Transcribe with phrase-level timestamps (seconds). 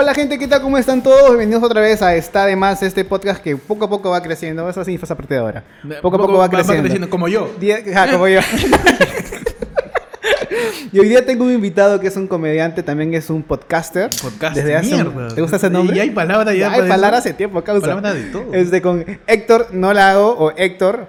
[0.00, 0.62] Hola gente, ¿qué tal?
[0.62, 1.30] ¿Cómo están todos?
[1.30, 4.70] Bienvenidos otra vez a Está de Más, este podcast que poco a poco va creciendo.
[4.70, 5.64] Eso sí, fue esa parte de ahora.
[6.00, 7.10] Poco a poco va creciendo.
[7.10, 7.50] como yo.
[7.96, 8.38] Ah, como yo.
[10.92, 14.08] y hoy día tengo un invitado que es un comediante, también es un podcaster.
[14.22, 14.54] Podcast.
[14.54, 15.34] Desde hace mierda.
[15.34, 15.96] ¿Te gusta ese nombre?
[15.96, 16.60] Y hay palabras ya.
[16.60, 17.88] Ya hay para palabras hace tiempo, causa.
[17.88, 18.54] Palabras de todo.
[18.54, 21.08] Este con Héctor No la hago o Héctor.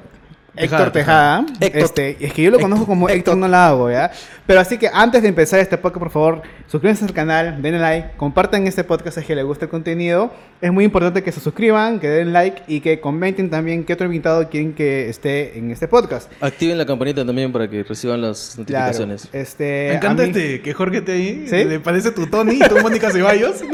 [0.60, 1.46] Tejada, Héctor Tejada.
[1.60, 1.82] Héctor.
[1.84, 4.12] Este, es que yo lo conozco como Héctor No la hago, ¿ya?
[4.46, 8.10] Pero así que antes de empezar este podcast, por favor, suscríbanse al canal, denle like,
[8.18, 10.32] compartan este podcast si es que les gusta el contenido.
[10.60, 14.07] Es muy importante que se suscriban, que den like y que comenten también qué otro
[14.07, 16.32] invitado quieren que esté en este podcast.
[16.42, 18.87] Activen la campanita también para que reciban las Claro.
[18.87, 19.28] notificaciones.
[19.32, 21.46] Este, Me encanta mí- este que Jorge te ahí.
[21.48, 21.64] ¿Sí?
[21.64, 23.57] Le parece tu Tony y tú Mónica Ceballos.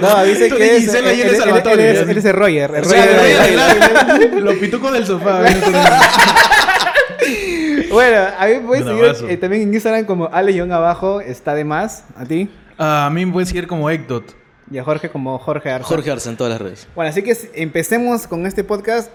[0.00, 1.90] No, dice que es, él, él él- Salvatore.
[1.90, 2.70] él es, él es el Roger.
[2.76, 3.74] El Sí, Roger claro,
[4.16, 4.40] claro.
[4.40, 5.42] Los pitucos del sofá.
[7.90, 11.64] Bueno, a mí me puedes Un seguir eh, también en Instagram como Ale-abajo, está de
[11.64, 12.04] más.
[12.16, 12.50] A ti.
[12.78, 14.34] A mí me puedes seguir como Ectot.
[14.70, 15.86] Y a Jorge como Jorge Arza.
[15.88, 16.88] Jorge Arce en todas las redes.
[16.94, 19.10] Bueno, así que empecemos con este podcast.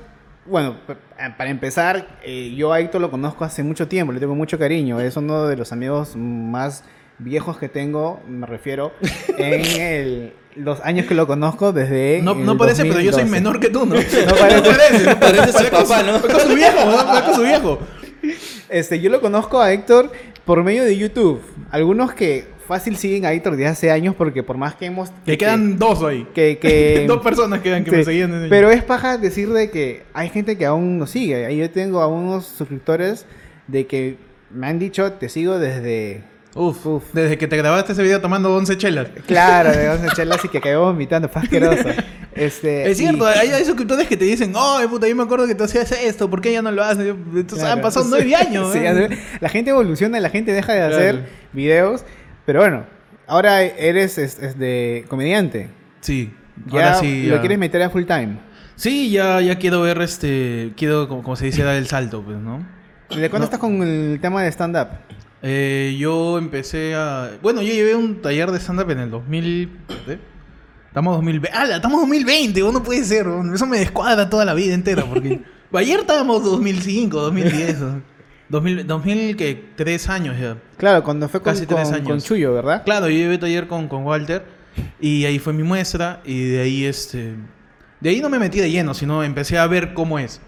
[0.46, 0.96] Bueno, p-
[1.38, 5.00] para empezar, eh, yo a Héctor lo conozco hace mucho tiempo, le tengo mucho cariño.
[5.02, 6.84] Es uno de los amigos más
[7.18, 8.94] viejos que tengo, me refiero,
[9.38, 12.22] en el- los años que lo conozco desde.
[12.22, 13.31] No, el no parece, pero yo soy 2012.
[13.31, 13.95] menor que tú, ¿no?
[13.95, 14.61] No parece.
[14.61, 15.05] parece.
[15.05, 16.19] no Parece su Parezco papá, ¿no?
[16.22, 16.97] Parezco su viejo, ¿no?
[17.05, 17.80] Parezco su viejo.
[18.69, 20.11] Este, yo lo conozco a Héctor
[20.45, 21.41] por medio de YouTube.
[21.72, 25.09] Algunos que fácil siguen a Héctor desde hace años porque por más que hemos...
[25.25, 26.28] Que quedan dos ahí.
[26.33, 28.33] Que, que- Dos personas quedan que Sí, me seguían.
[28.33, 31.45] en el- Pero es paja decir de que hay gente que aún nos sigue.
[31.45, 33.25] Ahí yo tengo a unos suscriptores
[33.67, 34.17] de que
[34.52, 36.23] me han dicho, te sigo desde...
[36.58, 37.03] Uf, Uf.
[37.13, 39.08] Desde que te grabaste ese video tomando 11 chelas.
[39.27, 41.83] Claro, de 11 chelas y que acabé vomitando, fue asqueroso.
[42.38, 45.47] Este, Es y- cierto, hay, hay suscriptores que te dicen, oh, puta, yo me acuerdo
[45.47, 47.08] que tú hacías esto, ¿por qué ya no lo haces?
[47.08, 47.73] Entonces Claro.
[47.73, 48.69] han pasado nueve años.
[48.73, 49.09] Sí, ¿eh?
[49.39, 50.95] la gente evoluciona, la gente deja de Claro.
[50.97, 52.03] hacer videos,
[52.45, 52.85] pero bueno,
[53.25, 55.69] ahora eres es, es de comediante.
[56.02, 56.31] Sí,
[56.67, 57.25] Ya ahora sí.
[57.25, 57.39] lo ya.
[57.41, 58.38] quieres meter a full time.
[58.75, 60.73] Sí, ya, ya quiero ver este.
[60.78, 62.59] Quiero, como, como se dice, dar el salto, pues, ¿no?
[63.09, 63.44] ¿De cuándo No.
[63.46, 64.90] estás con el tema de stand-up?
[65.42, 67.31] Eh, yo empecé a.
[67.42, 69.70] Bueno, yo llevé un taller de stand-up en el 2000.
[70.08, 70.20] ¿eh?
[70.88, 71.58] Estamos 2020.
[71.58, 71.68] ¡Ah!
[71.75, 73.28] Estamos 2020, ¿o no puede ser.
[73.53, 75.03] Eso me descuadra toda la vida entera.
[75.06, 75.42] Porque
[75.74, 77.80] ayer estábamos 2005, 2010.
[77.80, 78.02] ¿no?
[78.50, 80.58] 2000, 2000, que tres años ya.
[80.78, 82.08] Claro, cuando fue con, Casi tres con- años.
[82.08, 82.84] con Chuyo, ¿verdad?
[82.84, 84.44] Claro, yo llevé taller con, con Walter
[85.02, 87.36] y ahí fue mi muestra y de ahí este...
[88.00, 90.40] De ahí no me metí de lleno, sino empecé a ver cómo es.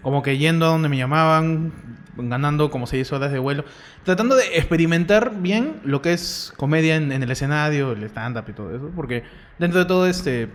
[0.00, 1.72] Como que yendo a donde me llamaban,
[2.18, 3.64] ganando como seis horas de vuelo,
[4.04, 8.52] tratando de experimentar bien lo que es comedia en, en el escenario, el stand-up y
[8.52, 9.22] todo eso, porque
[9.58, 10.48] dentro de todo este...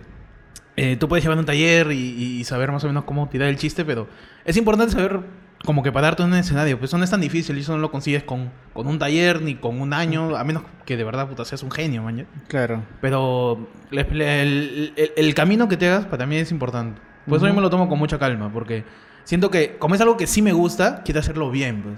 [0.76, 1.96] eh, tú puedes llevar un taller y,
[2.40, 4.08] y saber más o menos cómo tirar el chiste, pero
[4.44, 5.20] es importante saber
[5.64, 7.78] como que pararte en un escenario, pues eso no es tan difícil y eso no
[7.78, 11.26] lo consigues con, con un taller ni con un año, a menos que de verdad
[11.26, 12.26] puta seas un genio, man.
[12.48, 12.82] Claro.
[13.00, 17.00] Pero el, el- el camino que te hagas para mí es importante.
[17.26, 17.56] Por eso yo Ujú.
[17.60, 18.84] me lo tomo con mucha calma, porque
[19.24, 21.96] siento que como es algo que sí me gusta, quiero hacerlo bien, pues.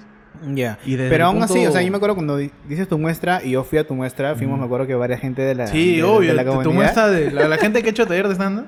[0.54, 0.78] Ya.
[0.84, 2.98] Y desde Pero aún así, punto- o sea, yo me acuerdo cuando di- dices tu
[2.98, 5.66] muestra y yo fui a tu muestra, fuimos, me acuerdo que varias gente de la.
[5.66, 6.34] Sí, de- de obvio.
[6.34, 8.64] la tu- muestra de la, la gente que ha hecho taller de stand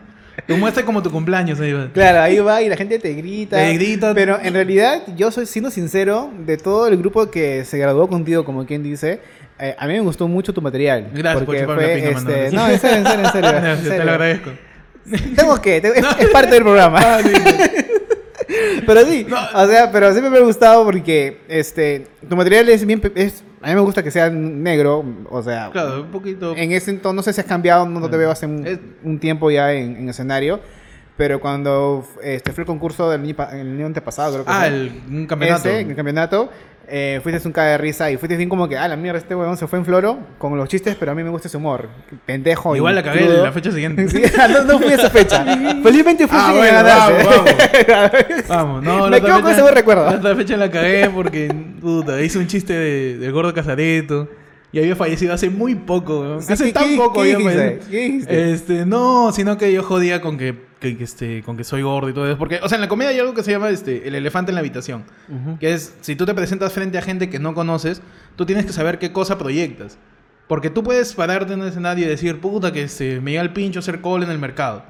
[0.47, 1.89] tu muestra es como tu cumpleaños, ahí va.
[1.93, 3.57] Claro, ahí va y la gente te grita.
[3.57, 4.15] Te grita.
[4.15, 8.45] Pero en realidad, yo soy siendo sincero, de todo el grupo que se graduó contigo,
[8.45, 9.21] como quien dice,
[9.59, 11.09] eh, a mí me gustó mucho tu material.
[11.13, 12.53] Gracias por porque la fue, este.
[12.53, 13.51] No, en serio, en serio, en serio.
[13.51, 14.05] en Gracias, te serio.
[14.05, 14.51] lo agradezco.
[15.37, 17.01] Tengo que, te- es, es parte del programa.
[17.03, 17.33] Ah, sí.
[18.87, 19.37] Pero sí, No.
[19.55, 23.69] o sea, pero siempre me ha gustado porque este tu material es bien es a
[23.69, 26.55] mí me gusta que sea negro, o sea, Claro, un poquito.
[26.57, 28.21] en ese entonces no sé si has cambiado, no, te Mm.
[28.21, 30.61] veo hace un, Es- un tiempo ya en, en escenario,
[31.19, 33.21] pero cuando este fue el concurso del
[33.51, 35.69] año, antepasado, creo que Ah, fue, el, un campeonato.
[35.69, 36.49] ese, el campeonato,
[36.91, 39.35] eh, fuiste un caga de risa y fuiste bien como que, ah, la mierda, este
[39.35, 41.89] huevón se fue en floro con los chistes, pero a mí me gusta ese humor,
[42.25, 44.09] pendejo Igual la cagué la fecha siguiente.
[44.09, 45.45] Sí, no, no fui a esa fecha.
[45.83, 48.45] Felizmente fui Ah, bueno, ganarse.
[48.49, 50.05] Vamos, no, Me quedo con ese buen recuerdo.
[50.11, 54.29] La otra fecha la cagué porque, puta, hice un chiste de, del gordo Casareto.
[54.71, 56.43] Y había fallecido hace muy poco.
[56.43, 57.79] Sí, Hace ¿qué- tan qué- poco qué.
[57.91, 58.53] ¿Qué dijiste?
[58.53, 62.09] Este, no, sino que yo jodía con que, que- que, este, con que soy gordo
[62.09, 62.39] y todo eso.
[62.39, 64.55] Porque, o sea, en la comedia hay algo que se llama este, el elefante en
[64.55, 65.05] la habitación.
[65.59, 68.01] Que es, si tú te presentas frente a gente que no conoces,
[68.37, 69.99] tú tienes que saber qué cosa proyectas.
[70.47, 73.53] Porque tú puedes pararte en un escenario y decir, puta, que este, me llega el
[73.53, 74.83] pincho ser cola en el mercado.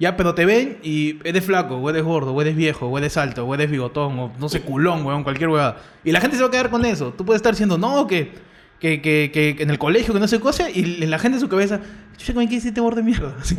[0.00, 3.16] Ya, pero te ven y eres flaco, o eres gordo, o eres viejo, o eres
[3.16, 5.78] alto, o eres bigotón, o no sé, culón, weón, cualquier huevada.
[6.04, 7.12] Y la gente se va a quedar con eso.
[7.16, 8.32] Tú puedes estar diciendo, no, que,
[8.80, 11.36] que, que, que- que en el colegio, que no sé cosa, y en la gente
[11.36, 11.80] en su cabeza,
[12.16, 13.34] chucha, ¿cómo que hiciste gordo de mierda?
[13.40, 13.56] Así.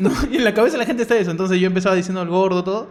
[0.00, 0.10] ¿No?
[0.30, 1.30] Y en la cabeza la gente está eso.
[1.30, 2.90] Entonces yo empezaba diciendo el gordo, todo.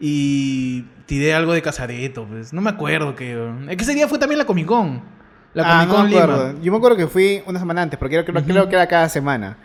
[0.00, 2.52] Y tiré algo de Casareto, pues.
[2.52, 3.32] No me acuerdo que.
[3.68, 5.02] Es que ese día fue también la Comic Con.
[5.54, 6.10] La Ah, Comic no Con me
[6.50, 6.60] Lima.
[6.62, 9.08] Yo me acuerdo que fui una semana antes, porque creo, creo- creo que era cada
[9.08, 9.56] semana.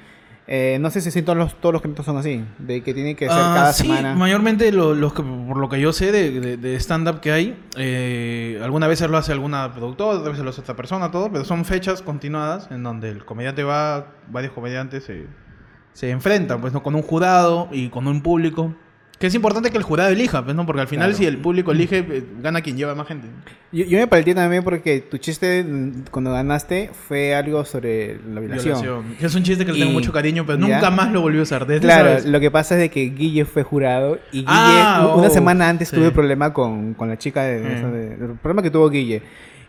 [0.51, 3.37] Eh, no sé si todos los, todos los son así, de que tiene que ser
[3.37, 4.15] Ah, cada sí, semana.
[4.15, 7.63] mayormente lo, los que- por lo que yo sé de, de- de stand-up que hay,
[7.77, 11.45] eh, alguna vez lo hace alguna productora, otras veces lo hace otra persona, todo, pero
[11.45, 15.27] son fechas continuadas en donde el comediante va, varios comediantes se,
[15.93, 16.81] se enfrentan, pues, ¿no?
[16.81, 18.73] Con un jurado y con un público.
[19.19, 20.65] Que es importante que el jurado elija, pues, ¿no?
[20.65, 21.17] Porque al final Claro.
[21.17, 23.27] si el público elige, eh, gana quien lleva más gente.
[23.71, 25.65] Yo, yo me partí también porque tu chiste
[26.09, 28.81] cuando ganaste fue algo sobre la violación.
[28.81, 29.15] Violación.
[29.19, 30.75] Es un chiste que le tengo mucho cariño, pero ¿Ya?
[30.75, 31.67] nunca más lo volvió a usar.
[31.67, 32.25] Desde Claro, esa vez.
[32.27, 35.67] lo que pasa es de que Guille fue jurado y Guille, Ah, una oh, semana
[35.67, 35.97] antes sí.
[35.97, 39.21] tuve problema con, con la chica de, eso de- el problema que tuvo Guille.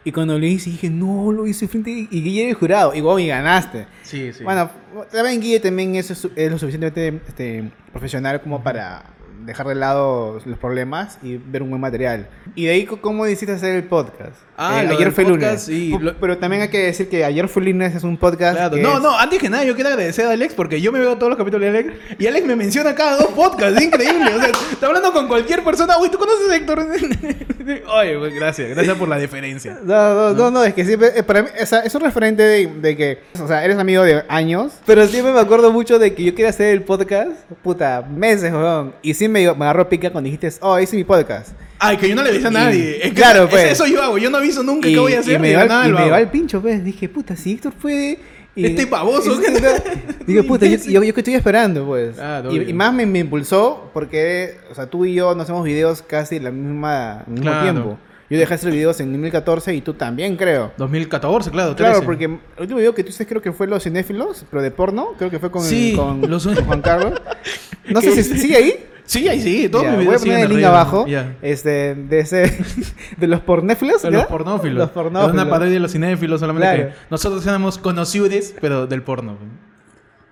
[0.04, 2.94] Y cuando lo hice dije, no, lo hice frente y Guille era el jurado.
[2.94, 3.86] Y vos y ganaste.
[4.02, 4.44] Sí, sí.
[4.44, 4.70] Bueno,
[5.10, 9.02] también Guille también es, es lo suficientemente este, profesional como para
[9.44, 12.28] dejar de lado los problemas y ver un buen material.
[12.54, 14.36] Y de ahí, ¿cómo decidiste hacer el podcast?
[14.56, 15.90] Ah, Eh, ayer fue podcast, lunes.
[15.90, 18.56] sí, lo- Pero también hay que decir que ayer fue lunes es un podcast.
[18.56, 18.76] Claro.
[18.76, 21.16] No, es- no, antes que nada, yo quiero agradecer a Alex porque yo me veo
[21.16, 24.34] todos los capítulos de Alex y Alex me menciona cada dos podcasts, es increíble.
[24.34, 25.98] O sea, está hablando con cualquier persona.
[25.98, 26.86] Uy, ¿tú conoces a Héctor?
[28.00, 29.78] Oye, güey, gracias, gracias por la deferencia.
[29.84, 32.42] No, no, no, no, es que siempre, eh, para mí, o sea, es un referente
[32.42, 36.14] de, de que, o sea, eres amigo de años, pero siempre me acuerdo mucho de
[36.14, 37.30] que yo quería hacer el podcast,
[37.62, 41.50] puta, meses, weón, y sí me, me agarró pica cuando dijiste, oh, hice mi podcast.
[41.78, 42.96] Ay, que yo no le aviso a Y- nadie.
[42.98, 43.72] Es que claro, es- pues.
[43.72, 45.40] Eso yo hago, yo no aviso nunca Y, qué voy a y hacer.
[45.40, 46.14] me dio nada y me hago.
[46.14, 48.18] al pincho, pues, dije, puta, si Héctor puede...
[48.54, 49.38] y- Este baboso.
[49.40, 52.16] y- Digo, puta, yo, yo, yo que estoy esperando, pues.
[52.16, 55.64] Claro, y, y más me, me impulsó porque, o sea, tú y yo nos hacemos
[55.64, 57.62] videos casi la misma, al mismo Claro.
[57.62, 57.98] tiempo.
[58.28, 60.70] Yo dejé de hacer videos en 2014 y tú también, creo.
[60.78, 61.74] 2014, claro.
[61.74, 62.06] Claro, 13.
[62.06, 65.14] porque el último video que tú hiciste creo que fue Los Cinéfilos, pero de porno,
[65.18, 67.20] creo que fue con, Sí, con, los- con Juan Carlos.
[67.88, 68.86] No sé si sigue ahí.
[69.10, 71.04] Sí, ahí sí, todos Ya, mis voy a videos poner el link abajo.
[71.42, 72.64] Este, de ese,
[73.16, 74.02] de los pornéfilos.
[74.02, 74.88] De los pornófilos.
[74.94, 76.90] Los Es una parodia de los cinéfilos, solamente Claro.
[76.90, 79.36] que nosotros éramos conocidos, pero del porno.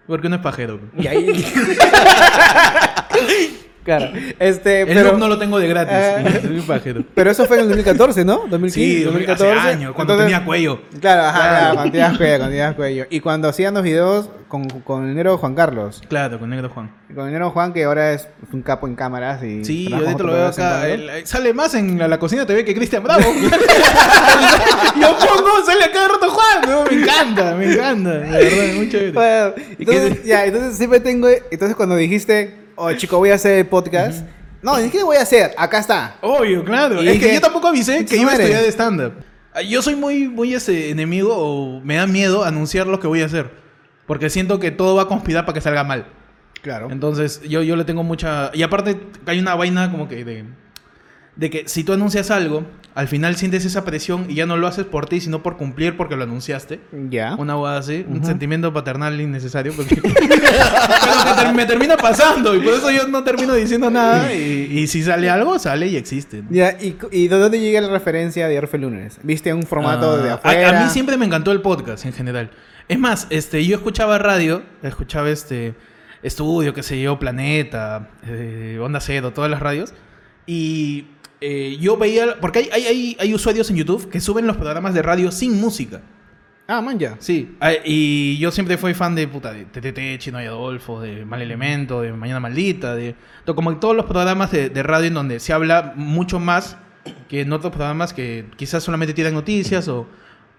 [0.06, 0.78] Porque uno es pajero.
[0.96, 1.26] Y ahí.
[3.96, 4.12] claro.
[4.38, 5.94] Este, El pero, no lo tengo de gratis.
[5.94, 6.40] Ah.
[6.42, 8.44] Soy pero eso fue en el 2014, ¿no?
[8.48, 9.52] 2015, Sí, 2014.
[9.58, 10.80] hace años, cuando Entonces- tenía cuello.
[11.00, 13.06] Claro, ajá, cuando tenías cuello, cuando tenías cuello.
[13.10, 16.02] Y cuando hacían los videos con, con el negro Juan Carlos.
[16.08, 16.90] Claro, con Negro Juan.
[17.14, 19.42] Con el negro Juan, que ahora es un capo en cámaras.
[19.42, 20.86] Y Sí, yo lo veo acá.
[20.88, 23.22] el- sale más en la, la cocina TV que Cristian Bravo.
[25.00, 26.60] yo pongo, sale acá de rato Juan.
[26.68, 26.84] ¿no?
[26.84, 28.10] Me encanta, me encanta.
[28.10, 29.12] De verdad, muy chévere.
[29.12, 31.28] Bueno, ¿Y qué entonces, ya, entonces siempre tengo.
[31.50, 34.24] Entonces, cuando dijiste, oh chico, voy a hacer el podcast.
[34.62, 36.16] No, ni siquiera voy a hacer, acá está.
[36.20, 37.02] Obvio, claro.
[37.02, 38.44] Y es que yo tampoco avisé que "Su iba a madre".
[38.44, 39.12] estudiar de stand-up.
[39.54, 43.22] Ah, Yo soy muy, muy ese enemigo o me da miedo anunciar lo que voy
[43.22, 43.50] a hacer.
[44.06, 46.06] Porque siento que todo va a conspirar para que salga mal.
[46.62, 46.88] Claro.
[46.90, 48.50] Entonces, yo, yo le tengo mucha.
[48.54, 50.44] Y aparte, hay una vaina como que de.
[51.36, 54.66] De que si tú anuncias algo, al final sientes esa presión y ya no lo
[54.66, 56.80] haces por ti, sino por cumplir porque lo anunciaste.
[57.10, 57.36] Ya.
[57.36, 58.26] Una boda así, un Ujú.
[58.26, 59.72] sentimiento paternal innecesario.
[59.76, 59.96] Porque...
[61.36, 64.32] Pero me termina pasando y por eso yo no termino diciendo nada.
[64.34, 66.42] Y, y si sale algo, sale y existe.
[66.42, 66.48] ¿no?
[66.50, 69.18] Ya, ¿y, cu- ¿y de dónde llega la referencia de Orfe Lunes?
[69.22, 70.70] ¿Viste un formato de Ah, afuera?
[70.78, 72.50] A, a mí siempre me encantó el podcast en general.
[72.88, 75.74] Es más, este, yo escuchaba radio, escuchaba este
[76.22, 79.92] estudio, qué sé yo, Planeta, eh, Onda Cero, todas las radios.
[80.46, 81.06] Y
[81.40, 84.94] eh, yo veía, porque hay, hay, hay, hay usuarios en YouTube que suben los programas
[84.94, 86.00] de radio sin música.
[86.70, 87.16] Ah, man, ya.
[87.18, 91.24] Sí, ah, y yo siempre fui fan de puta de TTT, Chino y Adolfo, de
[91.24, 93.14] Mal Elemento, de Mañana Maldita, de
[93.46, 96.76] como todos los programas de, de radio en donde se habla mucho más
[97.28, 100.06] que en otros programas que quizás solamente tiran noticias o,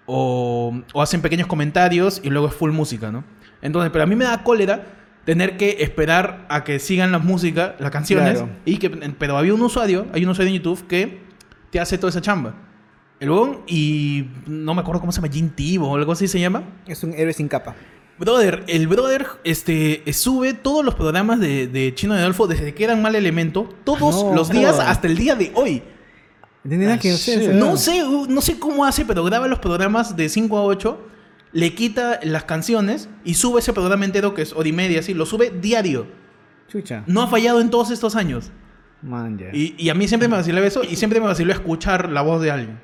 [0.07, 3.23] o, o hacen pequeños comentarios y luego es full música, ¿no?
[3.61, 7.73] Entonces, pero a mí me da cólera tener que esperar a que sigan las músicas,
[7.79, 8.49] las canciones, Claro.
[8.65, 11.19] y que, pero había un usuario, hay un usuario en YouTube que
[11.69, 12.55] te hace toda esa chamba.
[13.19, 16.63] El huevón, y no me acuerdo cómo se llama, Jim o algo así se llama.
[16.87, 17.75] Es un héroe sin capa.
[18.17, 22.83] Brother, el brother este, sube todos los programas de, de Chino de Adolfo desde que
[22.83, 25.81] eran mal elemento, todos No, los días hasta el día de hoy.
[26.63, 27.43] No nada que Ah, hacer, shit.
[27.45, 27.57] ¿sabes?
[27.59, 30.99] No sé, no sé cómo hace, pero graba los programas de 5 a 8,
[31.51, 35.13] le quita las canciones y sube ese programa entero que es hora y media, así,
[35.13, 36.07] lo sube diario.
[36.67, 37.03] Chucha.
[37.07, 38.51] No ha fallado en todos estos años.
[39.01, 39.47] Man, ya.
[39.53, 42.41] Y, y a mí siempre me vacilaba eso y siempre me vaciló escuchar la voz
[42.41, 42.79] de alguien.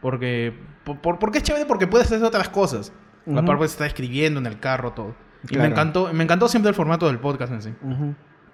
[0.00, 0.52] Porque,
[0.84, 2.92] por, por- porque es chévere porque puedes hacer otras cosas.
[3.24, 3.38] Ujú.
[3.38, 5.14] Aparte puedes estar escribiendo en el carro, todo.
[5.44, 5.62] Y Claro.
[5.64, 7.70] me encantó, me encantó siempre el formato del podcast en sí.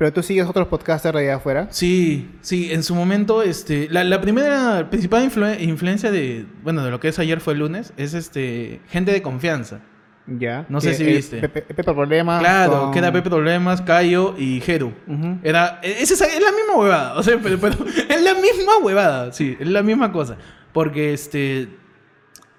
[0.01, 1.67] Pero tú sigues otros podcasters allá afuera.
[1.69, 6.91] Sí, sí, en su momento, este, la, la primera, principal influ- influencia de, bueno, de
[6.91, 9.81] lo que es ayer fue el lunes, es este, gente de confianza.
[10.27, 10.65] Ya.
[10.71, 11.37] No sé si viste.
[11.41, 12.41] Pepe, Pepe Problemas.
[12.41, 14.95] claro, con- que era Pepe Problemas, Cayo y Jeru.
[15.43, 17.77] Era, es, esa- es la misma huevada, o sea, pero, pero
[18.09, 20.39] es la misma huevada, sí, es la misma cosa.
[20.73, 21.69] Porque, este,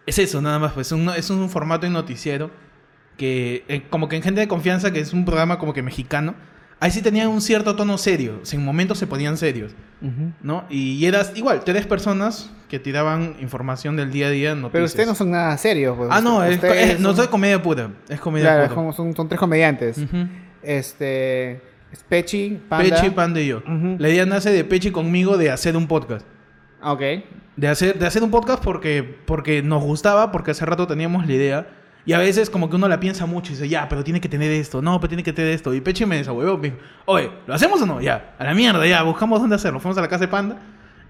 [0.06, 0.74] Es eso, nada más.
[0.74, 2.52] Pues un- es un formato de noticiero
[3.18, 6.36] que, eh, como que en Gente de Confianza, que es un programa como que mexicano,
[6.82, 8.40] ahí sí tenían un cierto tono serio.
[8.42, 9.72] o sea, en momentos se ponían serios,
[10.42, 10.66] ¿no?
[10.70, 14.50] Y eras igual, tres personas que tiraban información del día a día.
[14.56, 14.72] Noticias.
[14.74, 15.96] Pero ustedes no son nada serios.
[15.98, 16.10] pues.
[16.12, 17.92] Ah, no, es, es- no son- soy comedia pura.
[18.10, 18.76] Es comedia Claro, pura.
[18.76, 19.98] como son, son tres comediantes.
[20.64, 21.52] Este.
[21.92, 22.96] es Pechi, Panda.
[22.96, 23.62] Pechi, Panda y yo.
[23.98, 26.26] La idea nace de Pechi conmigo de hacer un podcast.
[26.84, 27.02] Ok.
[27.58, 31.34] De hacer, de hacer un podcast porque, porque nos gustaba, porque hace rato teníamos la
[31.34, 31.68] idea.
[32.06, 34.28] Y a veces como que uno la piensa mucho y dice, ya, pero tiene que
[34.28, 35.74] tener esto, no, pero tiene que tener esto.
[35.74, 38.02] Y Pechi me desahuevó, me dijo, oye, ¿lo hacemos o no?
[38.02, 39.80] Ya, a la mierda, ya, buscamos dónde hacerlo.
[39.80, 40.58] Fuimos a la casa de Panda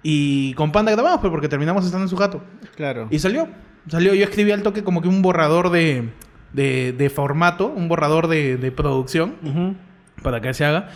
[0.04, 2.44] y con Panda grabamos, pues porque terminamos estando en su gato.
[2.76, 3.08] Claro.
[3.10, 3.48] Y salió,
[3.88, 6.10] salió, yo escribí al toque como que un borrador de,
[6.52, 9.76] de, de formato, un borrador de, de producción Ujú.
[10.24, 10.90] para que se haga.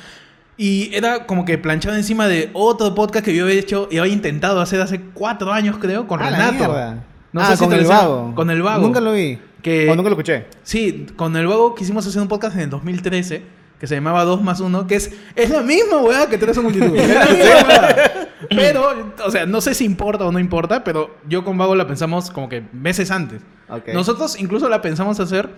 [0.57, 4.13] Y era como que planchado encima de otro podcast que yo había hecho y había
[4.13, 6.53] intentado hacer hace cuatro años, creo, con Ah, la Renato.
[6.55, 7.03] mierda.
[7.33, 8.33] No ah, sé si con te el vago.
[8.33, 8.81] Con el vago.
[8.81, 9.37] Nunca lo vi.
[9.65, 10.45] Que- O nunca lo escuché.
[10.61, 13.41] Sí, con el vago quisimos hacer un podcast en el 2013
[13.79, 16.63] que se llamaba 2 más 1, que es, es la misma weá que Tres en
[16.63, 16.95] multitud.
[16.95, 18.29] Es la misma weá.
[18.49, 21.87] Pero, o sea, no sé si importa o no importa, pero yo con Vago la
[21.87, 23.41] pensamos como que meses antes.
[23.67, 23.87] Ok.
[23.91, 25.49] Nosotros incluso la pensamos hacer.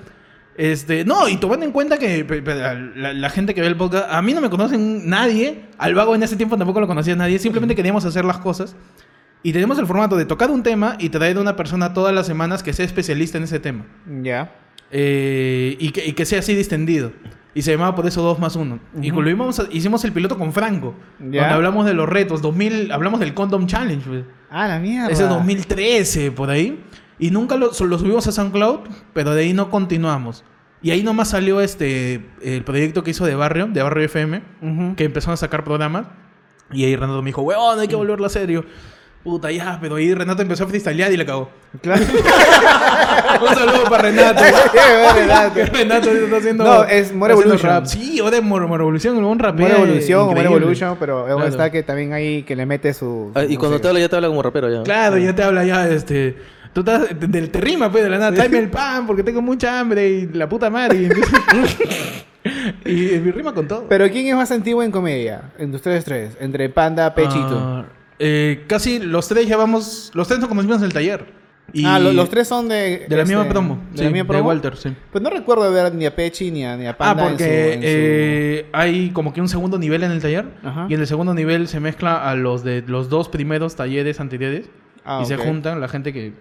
[0.56, 2.26] Este, no, y tomando en cuenta que
[2.96, 6.16] la, la gente que ve el podcast, a mí no me conocen nadie, al vago
[6.16, 8.74] en ese tiempo tampoco lo conocía nadie, simplemente queríamos hacer las cosas.
[9.44, 12.26] Y tenemos el formato de tocar un tema y traer a una persona todas las
[12.28, 13.86] semanas que sea especialista en ese tema.
[14.22, 14.54] Ya.
[14.92, 17.12] Eh, y, que, y que sea así distendido.
[17.54, 18.80] Y se llamaba por eso 2 más 1.
[19.02, 19.22] Y Ujú.
[19.22, 20.96] lo íbamos a- hicimos el piloto con Franco.
[21.20, 21.24] Ya.
[21.24, 22.42] Donde hablamos de los retos.
[22.42, 24.06] 2000, hablamos del Condom Challenge.
[24.08, 24.24] pues.
[24.50, 25.10] Ah, la mierda.
[25.10, 26.84] Ese es 2013, por ahí.
[27.20, 28.82] Y nunca lo, lo subimos a SoundCloud,
[29.14, 30.44] pero de ahí no continuamos.
[30.84, 34.96] Y ahí nomás salió este el proyecto que hizo de Barrio, de Barrio FM, Ujú.
[34.96, 36.06] que empezó a sacar programas.
[36.72, 38.66] Y ahí Renato me dijo, weón, hay que volverlo a serio.
[39.28, 41.50] Puta, ya, pero ahí Renato empezó a freestylear y le cagó.
[41.82, 42.02] Claro.
[43.42, 44.42] Un saludo para Renato.
[45.74, 46.10] Renato.
[46.10, 46.64] Está haciendo.
[46.64, 47.70] No, es More Evolution.
[47.70, 47.86] rap.
[47.88, 49.68] Sí, ahora es More, More Evolution, un rapero.
[49.68, 50.46] More Evolución o More.
[50.46, 51.46] Evolution, pero Claro.
[51.46, 53.34] está que también hay que le mete su.
[53.36, 54.84] Ah, y cuando te habla, ya te habla como rapero ya.
[54.84, 56.38] Claro, ya te habla ya, este.
[56.72, 57.08] Tú estás.
[57.20, 58.32] Del te rima, pues, de la nada.
[58.32, 61.02] Tráeme el pan porque tengo mucha hambre y la puta madre.
[61.02, 61.38] Y, empieza-
[62.86, 63.88] y, y rima con todo.
[63.90, 65.52] Pero ¿quién es más antiguo en comedia?
[65.58, 66.38] Entre ustedes tres.
[66.40, 67.60] Entre Panda, Pechito.
[67.62, 67.86] Ah,
[68.20, 70.12] eh, casi los tres llevamos.
[70.14, 71.36] Los tres nos conocimos en el taller.
[71.74, 73.06] Y ah, lo- los tres son de.
[73.10, 73.76] De la misma este, promo.
[73.92, 74.48] De sí, la misma promo.
[74.48, 74.94] Walter, sí.
[75.12, 77.24] Pues no recuerdo ver ni a Pechi ni a, ni a Panda.
[77.24, 80.22] Ah, en porque su- en su- eh, hay como que un segundo nivel en el
[80.22, 80.46] taller.
[80.64, 80.86] Ajá.
[80.90, 84.70] Y en el segundo nivel se mezcla a los de los dos primeros talleres anteriores.
[85.04, 86.34] Ah, y se juntan la gente que,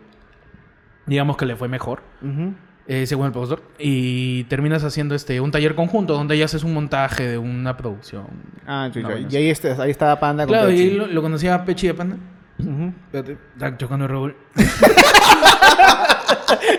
[1.07, 2.55] digamos que le fue mejor, Ujú.
[2.89, 3.63] Eh, según el profesor.
[3.79, 8.27] Y terminas haciendo este un taller conjunto donde ya haces un montaje de una producción.
[8.67, 8.89] Ah.
[8.95, 9.37] No, bueno, y sí.
[9.37, 10.83] ahí, está, ahí estaba Panda con Claro, Pechi.
[10.83, 12.17] y lo, lo conocía a Pechi de Panda.
[12.59, 14.37] Espérate, está chocando el Raúl.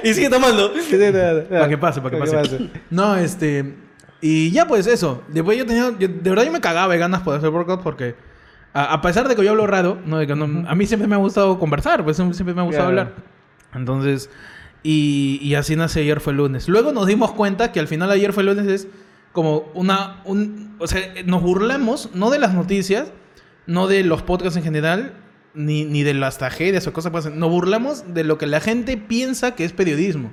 [0.04, 0.72] y sigue tomando.
[1.50, 2.70] Para que pase, para que pase.
[2.90, 3.76] No, este.
[4.22, 5.24] Y ya, pues eso.
[5.28, 5.92] Después yo tenía.
[6.00, 8.16] yo- de verdad, yo me cagaba de ganas por hacer workout porque.
[8.74, 10.18] A, a pesar de que yo hablo raro, ¿no?
[10.18, 12.90] De que no- a mí siempre me ha gustado conversar, pues siempre me ha gustado
[12.92, 13.10] Claro.
[13.10, 13.24] hablar.
[13.74, 14.30] Entonces.
[14.84, 16.68] Y, y así nace ayer fue el lunes.
[16.68, 18.88] Luego nos dimos cuenta que al final ayer fue el lunes es
[19.34, 20.22] como una.
[20.26, 23.12] Un, o sea, nos burlamos no de las noticias,
[23.66, 25.14] no de los podcasts en general,
[25.54, 27.40] ni, ni de las tragedias o cosas que pasan.
[27.40, 30.32] Nos burlamos de lo que la gente piensa que es periodismo.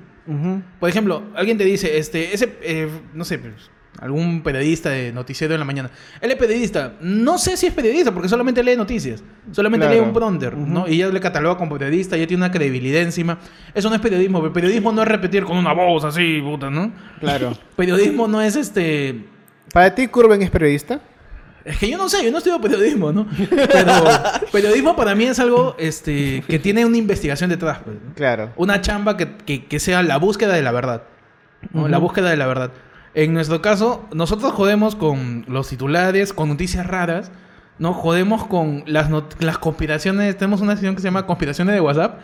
[0.79, 5.53] Por ejemplo, alguien te dice, este, ese, eh, no sé, pues, algún periodista de noticiero
[5.53, 5.89] en la mañana.
[6.21, 6.93] Él es periodista.
[7.01, 9.23] No sé si es periodista porque solamente lee noticias.
[9.51, 10.01] Solamente Claro.
[10.01, 10.87] lee un pronter, ¿no?
[10.87, 13.37] Y ya le cataloga como periodista, ya tiene una credibilidad encima.
[13.73, 14.45] Eso no es periodismo.
[14.45, 16.91] El periodismo no es repetir con una voz así, puta, ¿no?
[17.19, 17.53] Claro.
[17.75, 19.25] Periodismo no es este...
[19.73, 20.99] ¿Para ti Curven es periodista?
[21.65, 23.25] Es que yo no sé, yo no estudio periodismo, ¿no?
[23.49, 23.93] Pero
[24.51, 27.79] periodismo para mí es algo este, que tiene una investigación detrás.
[27.83, 28.13] pues, ¿no?
[28.13, 28.51] Claro.
[28.55, 31.03] una chamba que, que- que sea la búsqueda de la verdad.
[31.73, 32.71] La búsqueda de la verdad.
[33.15, 37.31] En nuestro caso, nosotros jodemos con los titulares, con noticias raras,
[37.79, 37.93] ¿no?
[37.93, 40.37] Jodemos con las, las conspiraciones.
[40.37, 42.19] Tenemos una sección que se llama Conspiraciones de WhatsApp,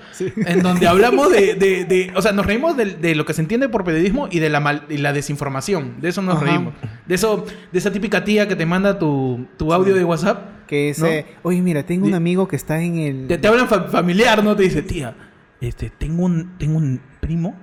[0.45, 3.41] en donde hablamos de, de- de- O sea, nos reímos de, de lo que se
[3.41, 6.01] entiende por periodismo y de la, mal- y la desinformación.
[6.01, 6.45] De eso nos Ajá.
[6.45, 6.74] reímos.
[7.07, 10.67] De eso, de esa típica tía que te manda tu, tu audio de WhatsApp.
[10.67, 13.27] Que dice, oye, mira, tengo un amigo que está en el...
[13.27, 14.55] Te, te hablan fa- familiar, ¿no?
[14.55, 15.15] Te dice, tía,
[15.60, 17.57] este, tengo un, tengo un primo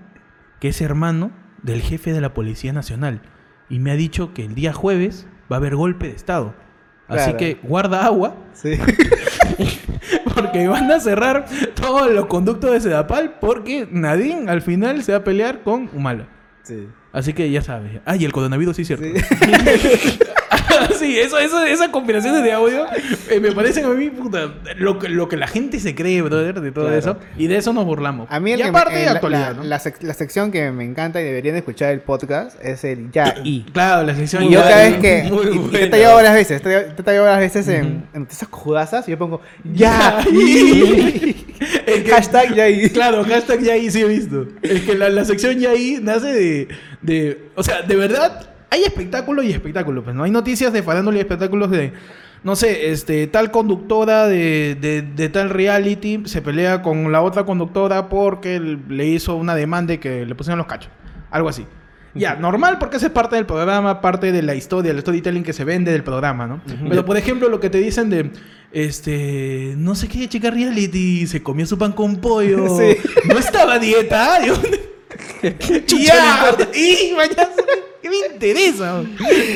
[0.61, 1.31] que es hermano
[1.63, 3.21] del jefe de la Policía Nacional
[3.69, 6.55] y me ha dicho que el día jueves va a haber golpe de Estado.
[7.09, 8.73] Así que guarda agua Sí.
[10.35, 15.19] porque van a cerrar todos los conductos de Sedapal porque Nadine al final se va
[15.19, 16.29] a pelear con Humala.
[16.63, 16.89] sí.
[17.11, 18.01] Así que ya sabes.
[18.05, 19.07] Ah, y el coronavirus sí es cierto.
[19.07, 19.15] sí,
[21.03, 22.87] eso, eso, esas combinaciones de audio
[23.31, 26.61] eh, me parecen a mí, puta, lo que, lo que la gente se cree, brother,
[26.61, 26.99] de todo Claro.
[26.99, 27.17] eso.
[27.37, 28.27] Y de eso nos burlamos.
[28.31, 29.65] A mí el y que aparte de eh, la- actualidad, la, ¿no?
[29.65, 33.35] la sec- la sección que me encanta y deberían escuchar el podcast es el Ya
[33.45, 33.63] y.
[33.73, 35.25] Claro, la sección Y yo cada vez que.
[35.31, 36.63] y- y te he tallado varias veces.
[36.63, 38.49] Te, te he tallado varias veces en, en noticias
[39.07, 41.47] y yo pongo Ya y.
[41.87, 42.89] Es que- Hashtag Ya y.
[42.91, 44.47] Claro, hashtag ya ahí sí he visto.
[44.63, 46.69] Es que la, la sección ya ahí nace de,
[47.03, 47.49] de.
[47.55, 50.03] O sea, de verdad, hay espectáculo y espectáculo.
[50.05, 51.93] Pues no hay noticias de farándula y espectáculos de.
[52.45, 57.45] No sé, este, tal conductora de, de, de tal reality se pelea con la otra
[57.45, 60.91] conductora porque le hizo una demanda y que le pusieron los cachos.
[61.33, 61.67] Algo así.
[62.15, 65.53] Ya, normal porque esa es parte del programa, parte de la historia, el storytelling que
[65.53, 66.61] se vende del programa, ¿no?
[66.89, 68.31] Pero por ejemplo, lo que te dicen de
[68.73, 72.97] este, no sé qué chica reality se comió su pan con pollo, Sí.
[73.29, 74.55] no estaba a dieta, Yo-
[75.99, 77.49] ya, y mañana,
[78.11, 79.03] ¿qué me interesa?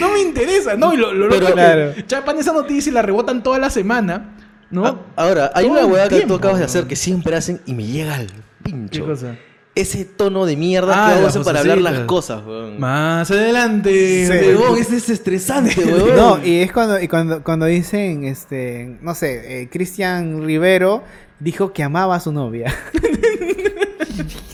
[0.00, 1.92] No me interesa, no, y lo, lo Pero- loco es que Claro.
[2.06, 4.36] chapan esa noticia y la rebotan toda la semana,
[4.70, 4.86] ¿no?
[4.86, 7.74] Ah, Ahora, hay Todo una hueá que tú acabas de hacer que siempre hacen y
[7.74, 8.28] me llega al
[8.62, 9.02] pincho.
[9.04, 9.36] ¿Qué cosa?
[9.74, 12.78] Ese tono de mierda Ah, que hago las para hablar las cosas, weón.
[12.78, 14.26] Más adelante.
[14.26, 14.32] Sí.
[14.48, 16.14] Huevón, ese es estresante, weón.
[16.16, 21.04] No, y es cuando, y cuando, cuando dicen, este, no sé, eh, Cristian Rivero
[21.42, 22.72] dijo que amaba a su novia.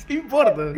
[0.06, 0.72] ¿Qué importa?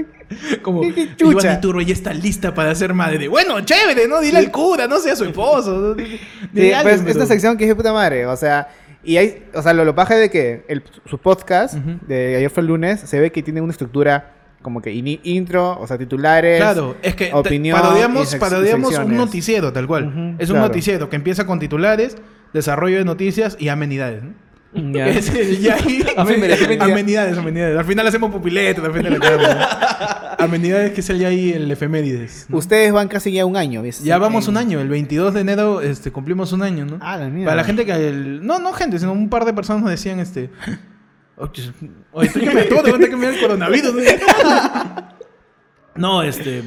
[0.63, 1.61] Como ¿Qué- chucha?
[1.63, 3.29] Iván ya está lista para ser madre.
[3.29, 4.21] Bueno, chévere, ¿no?
[4.21, 5.71] Dile al cura, no sea su esposo.
[5.79, 5.95] ¿no?
[5.95, 6.19] Dile-
[6.53, 8.69] pues, alguien, es una pero- sección que es de puta madre, o sea,
[9.03, 12.61] y hay, o sea, lo, lo paja de que el, su podcast de ayer fue
[12.63, 16.59] el lunes se ve que tiene una estructura como que intro, o sea, titulares.
[16.61, 20.37] Claro, es que opinión parodiamos, parodiamos un noticiero, tal cual.
[20.39, 20.69] Es un claro.
[20.69, 22.19] noticiero que empieza con titulares,
[22.53, 24.23] desarrollo de noticias y amenidades.
[24.23, 24.50] ¿no?
[24.73, 25.11] Ya.
[25.61, 27.79] Ya ahí- Amenidades, amenidades, amenidades.
[27.79, 29.21] Al final hacemos pupiletas, al final
[30.39, 32.47] Amenidades que es el ya ahí el efemérides.
[32.49, 32.57] ¿no?
[32.59, 34.03] Ustedes van casi ya un año, ¿ves?
[34.05, 36.99] Ya vamos un año, el 22 de enero este, cumplimos un año, ¿no?
[37.01, 37.47] Ah, la mierda.
[37.51, 37.93] Para la gente que...
[38.09, 40.51] el- no, no gente, sino un par de personas nos decían, este...
[41.37, 41.73] Oye,
[42.13, 43.95] oye, que me todo, te voy a tener que mirar el coronavirus.
[45.97, 46.63] no, este...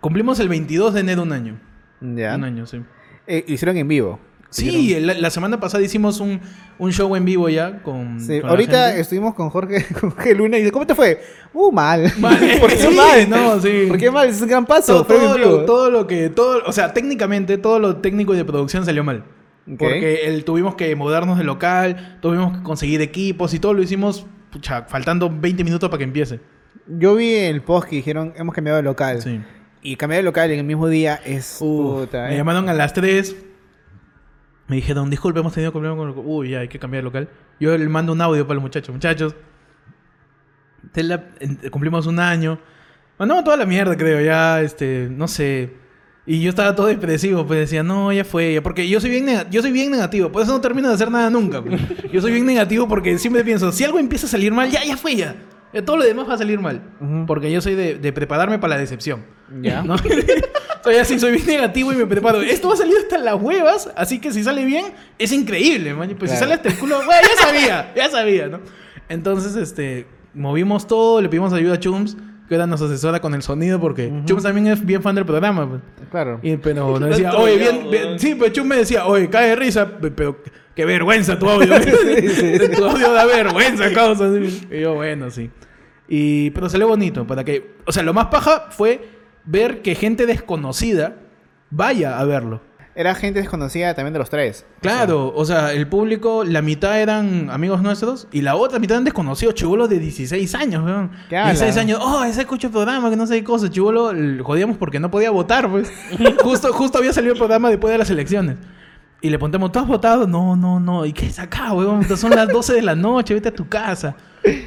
[0.00, 1.58] Cumplimos el 22 de enero un año.
[2.00, 2.34] Ya.
[2.36, 2.80] Un año, sí.
[3.26, 4.20] Eh, hicieron en vivo.
[4.54, 6.40] Sí, la, la semana pasada hicimos un,
[6.78, 8.20] un show en vivo ya con...
[8.20, 11.20] Sí, con ahorita estuvimos con Jorge, con Jorge Luna y dice, ¿cómo te fue?
[11.52, 12.12] Uh, mal.
[12.20, 12.38] Mal.
[12.60, 13.28] ¿Por qué Sí, mal?
[13.28, 13.86] no, sí.
[13.88, 14.28] ¿Por qué mal?
[14.28, 15.04] Es un gran paso.
[15.04, 16.28] todo, lo, todo lo que...
[16.30, 19.24] Todo, o sea, técnicamente todo lo técnico y de producción salió mal.
[19.78, 24.24] Porque el, tuvimos que mudarnos de local, tuvimos que conseguir equipos y todo lo hicimos
[24.52, 26.38] pucha, faltando 20 minutos para que empiece.
[26.86, 29.20] Yo vi el post que dijeron, hemos cambiado de local.
[29.20, 29.40] Sí.
[29.82, 32.28] Y cambiar de local en el mismo día es Uf, puta.
[32.28, 32.36] me eh.
[32.36, 33.34] llamaron a las 3.
[34.66, 36.14] Me dijeron, disculpe, hemos tenido problema con el...
[36.16, 37.28] Uy, ya, hay que cambiar de local.
[37.60, 38.94] Yo le mando un audio para los muchachos.
[38.94, 39.34] Muchachos,
[40.94, 41.24] la-
[41.70, 42.58] cumplimos un año.
[43.18, 45.74] Mandamos toda la mierda, creo, ya, este, no sé.
[46.26, 48.62] Y yo estaba todo depresivo, pues decía, no, ya fue, ya.
[48.62, 51.28] Porque yo soy bien, yo soy bien negativo, por eso no termino de hacer nada
[51.28, 51.62] nunca.
[51.62, 51.80] pues.
[52.10, 54.96] Yo soy bien negativo porque siempre pienso, si algo empieza a salir mal, ya, ya
[54.96, 55.36] fue, ya.
[55.74, 56.80] Ya Todo lo demás va a salir mal.
[57.00, 57.26] Ujú.
[57.26, 59.24] Porque yo soy de, de prepararme para la decepción.
[59.60, 59.82] Ya.
[59.84, 59.96] ¿no?
[60.84, 62.40] soy así, soy bien negativo y me preparo.
[62.42, 64.86] Esto va a salir hasta las huevas, así que si sale bien,
[65.18, 66.14] es increíble, man.
[66.18, 68.60] Pues si sale hasta el culo, bueno, ya sabía, ya sabía, ¿no?
[69.08, 72.16] Entonces, este, movimos todo, le pedimos ayuda a Chums,
[72.48, 75.68] que era nos asesora con el sonido, porque Chums también es bien fan del programa,
[75.68, 75.80] pues.
[76.10, 76.40] Claro.
[76.42, 79.56] Y, pero nos decía, oye, bien, bien- sí, pues Chum me decía, oye, cae de
[79.56, 80.38] risa, pe- pero
[80.74, 81.74] qué vergüenza tu audio.
[82.76, 84.28] tu audio da vergüenza, causa.
[84.70, 85.50] Y yo, bueno, sí.
[86.08, 89.08] Y, pero salió bonito, para que, o sea, lo más paja fue
[89.44, 91.16] ver que gente desconocida
[91.70, 92.60] vaya a verlo.
[92.96, 94.64] Era gente desconocida también de los tres.
[94.80, 99.04] Claro, o sea, el público, la mitad eran amigos nuestros y la otra mitad eran
[99.04, 101.10] desconocidos, chivolos de 16 años, weón.
[101.28, 101.50] ¿Qué habla?
[101.50, 104.12] 16 años, oh, ese escucho el programa, que no sé qué cosa, chivolo,
[104.44, 105.90] jodíamos porque no podía votar, pues.
[106.42, 108.58] justo, justo había salido el programa después de las elecciones.
[109.20, 110.28] Y le preguntamos, ¿tú has votado?
[110.28, 111.04] No, no, no.
[111.04, 112.04] ¿Y qué es acá, weón?
[112.16, 114.14] Son las 12 de la noche, vete a tu casa.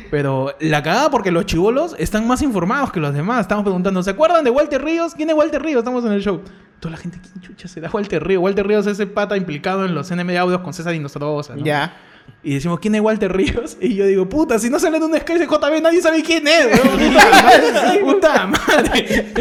[0.10, 3.42] Pero la cagada porque los chivolos están más informados que los demás.
[3.42, 5.14] Estamos preguntando, ¿se acuerdan de Walter Ríos?
[5.16, 5.80] ¿Quién es Walter Ríos?
[5.80, 6.42] Estamos en el show.
[6.80, 8.42] Toda la gente, ¿quién chucha será Walter Ríos?
[8.42, 11.64] Walter Ríos es ese pata implicado en los NM de audios con César Inostrosa, ¿no?
[11.64, 11.98] Ya.
[12.44, 13.78] Y decimos, ¿quién es Walter Ríos?
[13.82, 16.48] Y yo digo, puta, si no sale en un sketch de JB, nadie sabe quién
[16.48, 16.80] es.
[16.80, 18.00] Puta madre.
[18.02, 19.34] Puta madre.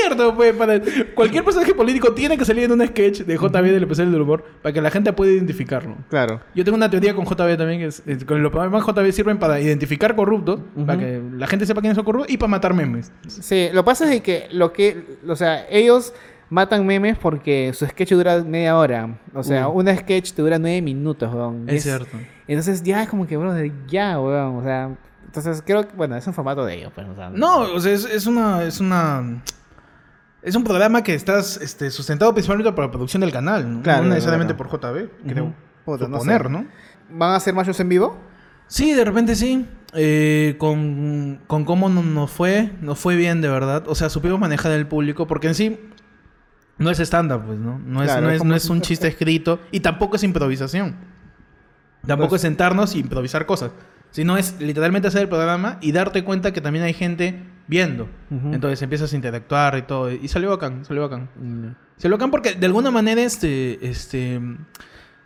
[0.00, 0.80] Cierto, pues, para
[1.14, 4.44] cualquier personaje político tiene que salir en un sketch de JB del especial del humor
[4.62, 5.96] para que la gente pueda identificarlo.
[6.08, 6.40] Claro.
[6.54, 9.38] Yo tengo una teoría con JB también, que es, es- con los programas JB sirven
[9.38, 13.12] para identificar corruptos, para que la gente sepa quiénes son corruptos y para matar memes.
[13.26, 16.12] Sí, lo que pasa es que lo que, o sea, ellos
[16.50, 19.18] matan memes porque su sketch dura media hora.
[19.34, 21.64] O sea, una sketch te dura nueve minutos, weón.
[21.68, 22.16] Es cierto.
[22.46, 23.52] Entonces ya es como que, bro,
[23.86, 24.56] ya, weón.
[24.56, 27.28] O sea, entonces creo que, bueno, es un formato de ellos, pues, o sea.
[27.28, 28.62] No, o sea, es, es una.
[28.64, 29.42] Es una.
[30.42, 33.82] Es un programa que estás este, sustentado principalmente por la producción del canal, ¿no?
[33.82, 34.70] Claro, no necesariamente claro.
[34.70, 35.54] por JB, creo.
[35.84, 36.48] Puta, no suponer, sé.
[36.50, 36.66] ¿no?
[37.10, 38.18] ¿Van a hacer más shows en vivo?
[38.68, 39.66] Sí, de repente sí.
[39.94, 43.84] Eh, con, con cómo no- nos fue, nos fue bien, de verdad.
[43.88, 45.80] O sea, supimos manejar el público, porque en sí
[46.76, 47.78] no es estándar, pues, ¿no?
[47.78, 50.94] No es, no es es, como- no es un chiste escrito y tampoco es improvisación.
[52.06, 53.72] Tampoco Pues- es sentarnos y improvisar cosas.
[54.10, 58.08] Sino es literalmente hacer el programa y darte cuenta que también hay gente viendo.
[58.30, 58.52] Ujú.
[58.54, 60.10] Entonces empiezas a interactuar y todo.
[60.10, 61.76] Y salió bacán, salió bacán.
[61.96, 64.40] Salió bacán porque de alguna manera este, este,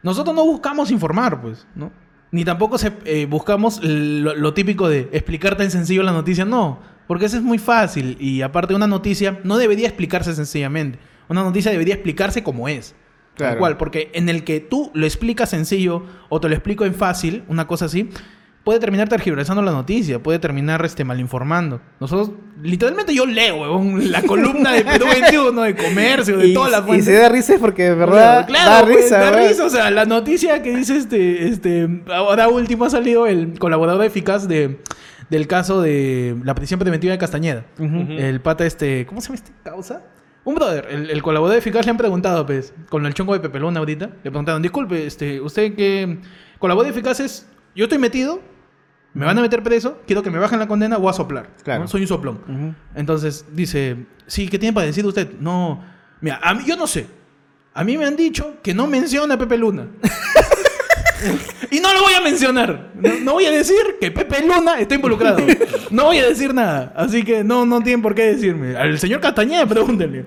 [0.02, 1.90] nosotros no buscamos informar, pues, ¿no?
[2.30, 6.44] Ni tampoco se, eh, buscamos lo, lo típico de explicarte en sencillo la noticia.
[6.44, 8.16] No, porque eso es muy fácil.
[8.20, 10.98] Y aparte una noticia no debería explicarse sencillamente.
[11.28, 12.94] Una noticia debería explicarse como es.
[13.36, 13.58] Tal Claro.
[13.60, 17.44] cual, porque en el que tú lo explicas sencillo o te lo explico en fácil,
[17.48, 18.10] una cosa así,
[18.64, 21.80] puede terminar tergiversando la noticia, puede terminar este, malinformando.
[21.98, 22.30] Nosotros,
[22.62, 26.96] literalmente yo leo, huevón, la columna de Perú 21, de comercio, de Y, todas las
[26.96, 29.18] y se da risa porque de verdad Claro, da pues, risa.
[29.18, 29.48] da weón.
[29.48, 29.64] risa.
[29.64, 34.46] O sea, la noticia que dice este, este, ahora último ha salido el colaborador eficaz
[34.46, 34.78] de,
[35.28, 37.64] del caso de la prisión preventiva de Castañeda.
[37.78, 40.02] El pata este, ¿cómo se llama este causa?
[40.44, 43.60] Un brother, el, el colaborador eficaz le han preguntado, pues, con el chongo de Pepe
[43.60, 46.18] Luna ahorita, le preguntaron, disculpe, este, usted que
[46.58, 47.46] colaborador eficaz es,
[47.76, 48.40] yo estoy metido,
[49.14, 51.50] me van a meter preso, quiero que me bajen la condena, voy a soplar.
[51.62, 51.82] Claro.
[51.82, 51.88] ¿no?
[51.88, 52.40] Soy un soplón.
[52.48, 52.74] Ujú.
[52.94, 53.96] Entonces dice,
[54.26, 55.32] sí, ¿qué tiene para decir usted?
[55.38, 55.82] No,
[56.20, 57.06] mira, a mí, yo no sé.
[57.74, 59.88] A mí me han dicho que no menciona a Pepe Luna.
[61.70, 62.90] y no lo voy a mencionar.
[62.94, 65.38] No, no voy a decir que Pepe Luna está involucrado.
[65.90, 66.92] No voy a decir nada.
[66.96, 68.76] Así que no, no tienen por qué decirme.
[68.76, 70.26] Al señor Castañeda pregúntenle.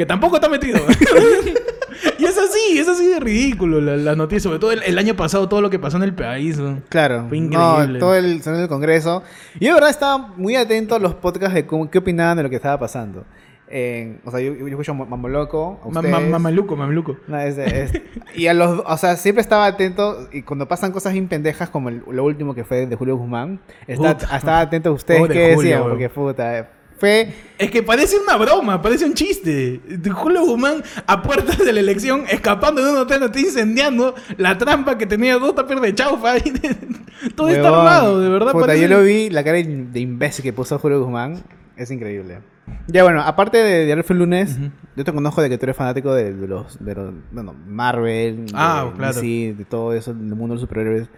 [0.00, 0.78] Que tampoco está metido.
[2.18, 4.40] y es así, es así de ridículo la, la noticia.
[4.40, 6.56] Sobre todo el, el año pasado, todo lo que pasó en el país.
[6.58, 6.80] ¿no?
[6.88, 7.26] Claro.
[7.28, 7.92] Fue increíble.
[7.94, 9.22] No, todo el del Congreso.
[9.60, 12.48] Yo de verdad estaba muy atento a los podcasts de cómo, qué opinaban de lo
[12.48, 13.26] que estaba pasando.
[13.68, 15.78] Eh, o sea, yo, yo escucho Mambo Loco.
[15.82, 16.10] a Ma- ustedes.
[16.10, 17.16] ma- Mamaluco, mamaluco.
[17.28, 17.92] No, es- es-
[18.34, 21.90] y a los, o sea, siempre estaba atento y cuando pasan cosas bien pendejas como
[21.90, 25.48] el- lo último que fue de Julio Guzmán, está- estaba atento a ustedes Pobre qué
[25.48, 26.64] decían, porque puta, eh,
[27.00, 29.80] fue Es que parece una broma, parece un chiste.
[30.12, 34.96] Julio Guzmán a puertas de la elección, escapando de un hotel, está incendiando la trampa
[34.98, 36.32] que tenía dos tapers de chaufa.
[36.32, 36.42] ahí.
[37.34, 38.52] Todo está armado, de verdad.
[38.52, 41.42] Puta, parece- yo lo vi, la cara de imbécil que puso Julio Guzmán,
[41.76, 42.38] es increíble.
[42.86, 44.70] Ya bueno, aparte de Fue el lunes, Ujú.
[44.96, 48.46] yo te conozco de que tú eres fanático de, de los, de los, bueno, Marvel,
[48.54, 49.14] Ah, de claro.
[49.14, 51.08] DC, de todo eso, del mundo de los superhéroes.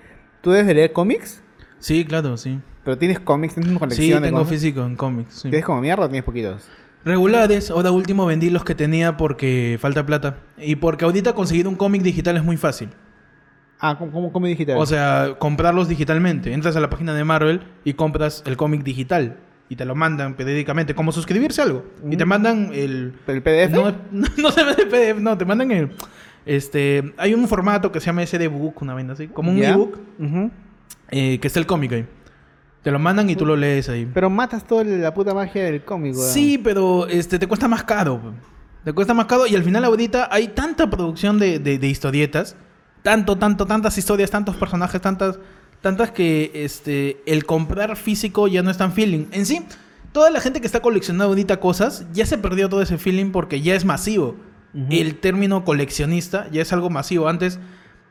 [0.40, 1.42] ¿Tú debes de leer cómics?
[1.78, 2.58] Sí, claro, sí.
[2.84, 5.34] Pero tienes cómics, tienes una colección Sí, tengo físico en cómics.
[5.34, 5.42] sí.
[5.50, 6.68] ¿Tienes como mierda o tienes poquitos?
[7.04, 10.38] Regulares, ahora último vendí los que tenía porque falta plata.
[10.58, 12.90] Y porque ahorita conseguir un cómic digital es muy fácil.
[13.80, 14.76] Ah, ¿cómo, cómo digital?
[14.78, 16.52] O sea, comprarlos digitalmente.
[16.52, 19.38] Entras a la página de Marvel y compras el cómic digital.
[19.68, 21.84] Y te lo mandan periódicamente, como suscribirse a algo.
[22.08, 22.28] Y te Mm.
[22.28, 23.14] mandan el...
[23.26, 23.70] ¿El PDF?
[23.70, 25.90] No, no, no se ve el PDF, no, te mandan el...
[26.46, 29.70] Este, hay un formato que se llama SD Book, una vaina así, como un ¿Ya?
[29.70, 29.98] ebook,
[31.10, 32.06] eh, que está el cómic ahí.
[32.82, 34.08] Te lo mandan y tú lo lees ahí.
[34.12, 36.28] Pero matas toda la puta magia del cómic, weón.
[36.32, 38.20] Sí, pero este, te cuesta más caro.
[38.84, 42.56] Te cuesta más caro y al final ahorita hay tanta producción de, de- de historietas.
[43.02, 45.38] Tanto, tanto, tantas historias, tantos personajes, tantas,
[45.80, 49.26] tantas que este, el comprar físico ya no es tan feeling.
[49.32, 49.64] En sí,
[50.12, 53.60] toda la gente que está coleccionando ahorita cosas ya se perdió todo ese feeling porque
[53.60, 54.34] ya es masivo.
[54.90, 57.28] El término coleccionista ya es algo masivo.
[57.28, 57.58] Antes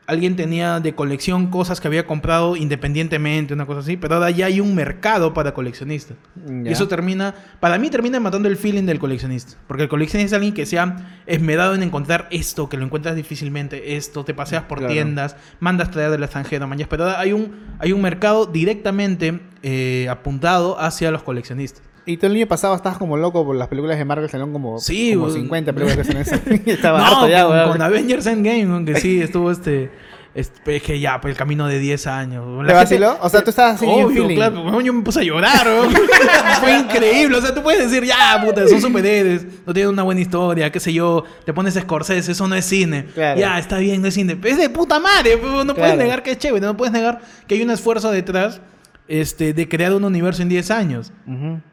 [0.06, 4.46] alguien tenía de colección cosas que había comprado independientemente, una cosa así, pero ahora ya
[4.46, 6.16] hay un mercado para coleccionistas.
[6.64, 9.54] Y eso termina, para mí termina matando el feeling del coleccionista.
[9.66, 13.14] Porque el coleccionista es alguien que se ha esmerado en encontrar esto, que lo encuentras
[13.16, 14.92] difícilmente, esto, te paseas por Claro.
[14.92, 20.08] tiendas, mandas traer del extranjero, mañas, pero ahora hay un, hay un mercado directamente eh,
[20.10, 21.82] apuntado hacia los coleccionistas.
[22.04, 24.78] Y tú el año pasado estabas como loco por las películas de Marvel, salieron como,
[24.80, 25.36] Sí, como weón.
[25.36, 26.40] 50 películas que esas.
[26.66, 29.92] Estaba no, harto ya, con, con Avengers Endgame, aunque sí, estuvo este...
[30.34, 32.44] este, es que ya, pues el camino de 10 años.
[32.62, 33.18] La ¿Te vaciló?
[33.20, 35.64] O sea, tú estabas así Obvio, claro, weón, yo me puse a llorar.
[36.60, 37.36] Fue increíble.
[37.36, 40.80] O sea, tú puedes decir, ya, puta, son superhéroes, no tienen una buena historia, qué
[40.80, 43.06] sé yo, te pones Scorsese, eso no es cine.
[43.14, 43.38] Claro.
[43.38, 44.36] Ya, está bien, no es cine.
[44.42, 47.54] Es de puta madre, pero no puedes negar que es chévere, no puedes negar que
[47.54, 48.60] hay un esfuerzo detrás
[49.08, 51.12] este, de crear un universo en 10 años.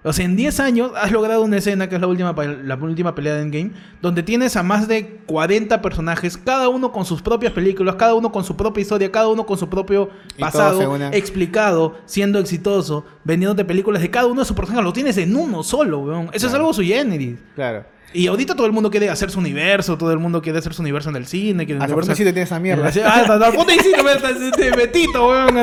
[0.03, 3.15] O sea, en 10 años has logrado una escena, que es la última, la última
[3.15, 7.53] pelea de Endgame, donde tienes a más de 40 personajes, cada uno con sus propias
[7.53, 12.39] películas, cada uno con su propia historia, cada uno con su propio pasado, explicado, siendo
[12.39, 14.83] exitoso, vendiéndote películas de cada uno de sus personajes.
[14.83, 16.29] Lo tienes en uno solo, weón.
[16.33, 17.37] Eso es algo sui generis.
[17.55, 17.85] Claro.
[18.11, 20.81] Y ahorita todo el mundo quiere hacer su universo, todo el mundo quiere hacer su
[20.81, 21.65] universo en el cine.
[21.65, 22.87] Quiere Hasta por universo- sí te tiene esa mierda.
[23.05, 25.55] Ah, hasta sí, este Betito, weón.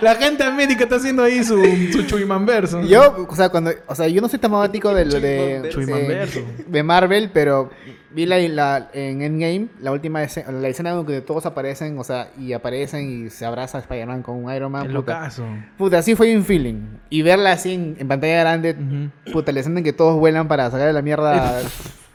[0.00, 2.80] La gente América está haciendo ahí su, su Chuimanverso.
[2.82, 6.44] Yo, o sea, cuando, o sea, yo no soy tan fanático de lo de, de,
[6.66, 7.70] de Marvel, pero
[8.14, 12.28] vi la, la- en Endgame, la última escena, la escena donde todos aparecen, o sea,
[12.38, 14.82] y aparecen y se abraza a Spider-Man con un Iron Man.
[14.82, 15.12] Es puta.
[15.20, 15.44] locazo.
[15.76, 16.80] Puta, así fue un feeling.
[17.10, 19.32] Y verla así en, en pantalla grande, Ujú.
[19.32, 21.60] puta, la escena en que todos vuelan para sacar la mierda.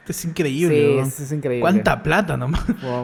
[0.09, 1.61] Es increíble, sí, es, increíble.
[1.61, 2.63] ¿Cuánta plata nomás?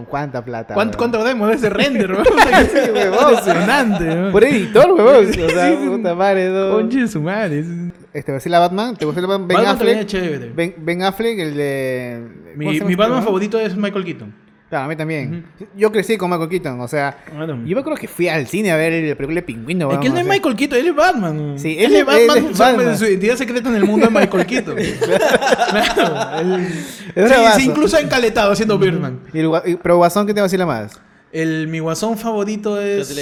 [0.09, 0.73] ¿Cuánta plata?
[0.73, 2.25] ¿Cuánto, cuánto demos de ese render, weón?
[3.21, 4.31] Impresionante, weón.
[4.31, 5.29] Por editor, weón.
[5.29, 5.87] O sea, Sí, sí.
[5.87, 6.71] puta madre, no.
[6.71, 7.59] Conche de su madre.
[7.59, 7.67] es-
[8.11, 8.95] Este, ¿ves la Batman?
[8.95, 9.47] ¿Te gustó el Batman?
[9.47, 10.55] Ben Batman Affleck.
[10.55, 12.23] Ben, Ben Affleck, el de...
[12.55, 14.45] ¿cómo se Mi, Batman favorito es Michael Keaton.
[14.69, 15.45] Claro, a mí también.
[15.77, 17.15] Yo crecí con Michael Keaton, o sea...
[17.35, 17.55] Bueno.
[17.65, 20.07] Yo me acuerdo que fui al cine a ver el película de Pingüino, Es que
[20.07, 20.25] él no es.
[20.25, 21.53] Michael Keaton, él es Batman.
[21.59, 22.37] Sí, él, él es Batman.
[22.37, 22.97] él es solo Batman.
[22.97, 24.75] Su identidad secreta en el mundo es Michael Keaton.
[25.69, 26.39] claro.
[26.39, 27.59] él- Es sí, bravazo.
[27.59, 29.19] sí, incluso ha encaletado haciendo Birdman.
[29.33, 30.99] Y el y- pero Guasón, ¿qué te vacila más?
[31.31, 33.15] El, mi guasón favorito es.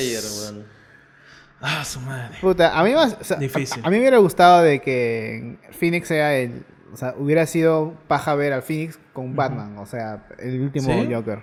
[1.62, 2.38] Ah, su madre.
[2.42, 3.18] Puta, a mí más...
[3.20, 3.82] o sea, Difícil.
[3.84, 6.64] A, a mí me hubiera gustado de que Phoenix sea el...
[6.94, 11.10] O sea, hubiera sido paja ver al Phoenix con Batman, o sea, el último ¿Sí?
[11.12, 11.40] Joker.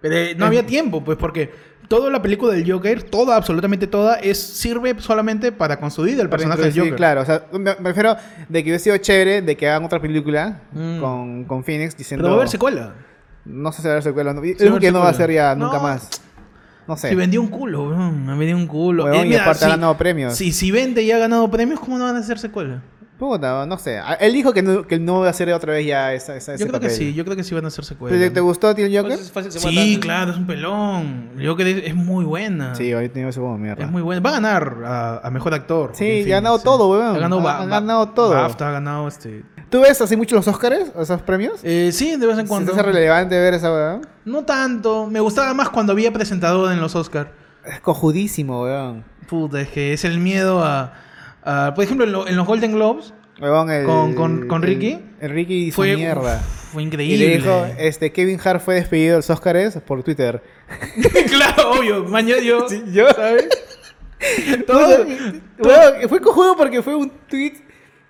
[0.00, 1.50] Pero eh, no había tiempo, pues, porque
[1.88, 6.62] toda la película del Joker, toda, absolutamente toda, es sirve solamente para construir el personaje
[6.62, 6.96] del Sí, Joker.
[6.96, 8.16] claro, o sea, me, me refiero
[8.48, 11.00] de que hubiera sido chévere de que hagan otra película Mm.
[11.00, 12.22] con, con Phoenix diciendo...
[12.22, 12.94] Pero va a haber secuela.
[13.44, 14.32] No sé si va a haber secuela.
[14.34, 15.66] No, creo haber que no va a ser ya No.
[15.66, 16.08] nunca más.
[16.86, 17.08] No sé.
[17.10, 18.24] Se vendió un culo, weón.
[18.26, 19.04] Me vendió un culo.
[19.04, 20.34] Huevón, y mira, aparte ha si- ganado premios.
[20.36, 22.82] Si, si vende y ha ganado premios, ¿cómo no van a hacer secuela?
[23.18, 23.98] Puta, no sé.
[23.98, 26.52] A- Él dijo que no, que no va a hacer otra vez ya esa, esa,
[26.52, 28.16] Yo ese creo que sí, yo creo que sí van a hacer secuela.
[28.16, 29.18] ¿Pero ¿Te gustó el Joker?
[29.18, 31.30] Fácil se Sí, claro, es un pelón.
[31.36, 32.74] El Joker es, es muy buena.
[32.76, 33.84] Sí, ahorita tenía ese como mierda.
[33.84, 34.20] Es muy buena.
[34.20, 35.90] Va a ganar a, a mejor actor.
[35.94, 37.16] Sí, ha ganado todo, weón.
[37.16, 38.30] Ha ganado, Ha- ha ganado todo.
[38.30, 39.44] BAFTA, ha ganado este.
[39.68, 40.92] ¿Tú ves así mucho los Oscars?
[40.98, 41.60] ¿Esos premios?
[41.64, 42.72] Eh, sí, de vez en ¿Se cuando.
[42.72, 44.06] te hace relevante ver esa weón?
[44.24, 45.06] No tanto.
[45.08, 47.30] Me gustaba más cuando había presentador en los Oscars.
[47.64, 49.04] Es cojudísimo, weón.
[49.28, 50.92] Puta, es que es el miedo a.
[51.48, 54.98] a- por ejemplo, en, lo- en los Golden Globes el, ¿Con- con- con el- Ricky?
[55.20, 56.36] El, Ricky hizo fue, mierda.
[56.44, 57.28] uf, fue Y increíble.
[57.28, 60.42] le dijo, este, Kevin Hart fue despedido de los Oscars por Twitter.
[61.28, 62.04] claro, obvio.
[62.04, 62.66] Mañana yo.
[62.92, 63.48] yo, ¿sabes?
[64.66, 65.06] Todo,
[65.60, 67.52] weón, fue cojudo porque fue un tweet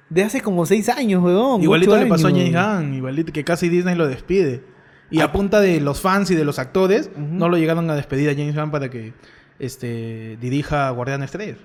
[0.08, 1.62] de hace como seis años, weón.
[1.62, 2.48] Igualito le pasó a años.
[2.50, 4.62] James Gunn, igualito que casi Disney lo despide.
[5.10, 7.20] Y a punta de los fans y de los actores, Ujú.
[7.20, 9.12] no lo llegaron a despedir a James Gunn para que
[9.58, 11.56] este, dirija Guardianes 3.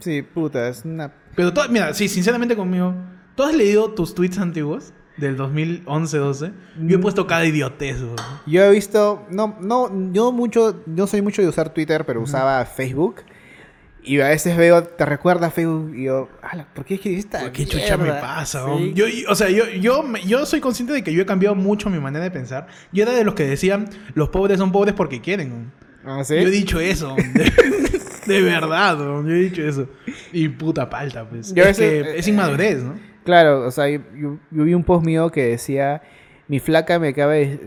[0.00, 1.12] Sí, puta, es una...
[1.36, 2.94] Pero, to- mira, sí, sinceramente conmigo,
[3.34, 6.52] ¿tú has leído tus tweets antiguos del 2011-12?
[6.86, 7.00] Yo he Mm.
[7.00, 7.98] puesto cada idiotez.
[8.46, 12.64] Yo he visto, no, no, yo mucho, no soy mucho de usar Twitter, pero usaba
[12.64, 13.16] Facebook.
[14.04, 17.96] Y a veces veo, te recuerda Facebook y yo, "Ala, ¿por qué esta ¿Qué chucha
[17.96, 18.64] me mierda?" pasa?
[18.76, 18.92] Sí.
[18.96, 21.88] Yo, o sea, yo, yo, me- yo soy consciente de que yo he cambiado mucho
[21.88, 22.66] mi manera de pensar.
[22.92, 25.70] Yo era de los que decían, los pobres son pobres porque quieren.
[26.04, 26.34] ¿Ah, sí?
[26.34, 27.14] Yo he dicho eso.
[27.16, 27.52] De,
[28.34, 29.88] de verdad, yo he dicho eso.
[30.32, 31.54] Y puta palta, pues.
[31.54, 32.94] Yo es, que es inmadurez, ¿no?
[33.24, 36.02] Claro, o sea, yo, yo- yo vi un post mío que decía,
[36.48, 37.60] mi flaca me acaba de...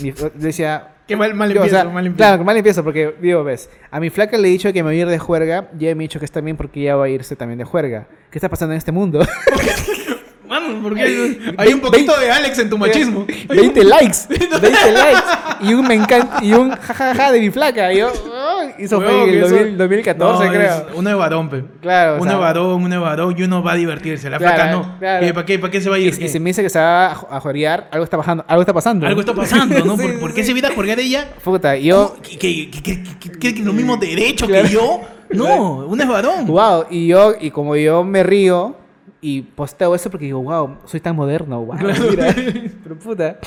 [0.00, 0.88] mi- decía...
[1.08, 2.16] Qué mal, mal o empiezo, sea, mal empiezo.
[2.28, 4.98] Claro, mal empiezo porque, digo, ves, a mi flaca le he dicho que me voy
[4.98, 7.08] a ir de juerga, ya me he dicho que está bien porque ya va a
[7.08, 8.06] irse también de juerga.
[8.30, 9.26] ¿Qué está pasando en este mundo?
[10.52, 13.24] Mano, porque hay, hay un poquito de Alex en tu machismo.
[13.48, 14.60] 20 likes, 20
[14.92, 15.22] likes
[15.62, 17.90] y un me encanta y un jajaja de mi flaca.
[17.92, 20.62] Y yo, "Oh", Weón, fue en el eso- 2000 2014, No, creo.
[20.70, 21.64] es Uno de varón, pe.
[21.80, 24.28] Claro, Uno de varón, uno de varón y uno va a divertirse.
[24.28, 24.98] La Claro, flaca no.
[24.98, 25.26] claro.
[25.26, 26.22] ¿Qué, ¿Para qué, para qué se va a Y, ir?
[26.22, 28.74] y se me dice que se va a, a jueguear, algo está pasando, algo está
[28.74, 29.06] pasando.
[29.06, 29.96] Algo está pasando, ¿no?
[29.96, 30.48] Sí, ¿Por, por sí, qué sí.
[30.48, 31.28] se viene a jugar ella?
[31.42, 32.36] Puta, y yo, ¿Que,
[32.70, 33.02] que,
[33.40, 34.66] que, los mismos derechos Claro.
[34.68, 35.00] que yo?
[35.30, 36.46] No, uno es varón.
[36.46, 38.76] wow, y yo, y como yo me río
[39.22, 41.76] y posteo eso porque digo, wow, soy tan moderno, wow,
[42.10, 42.34] mira.
[42.82, 43.38] Pero puta,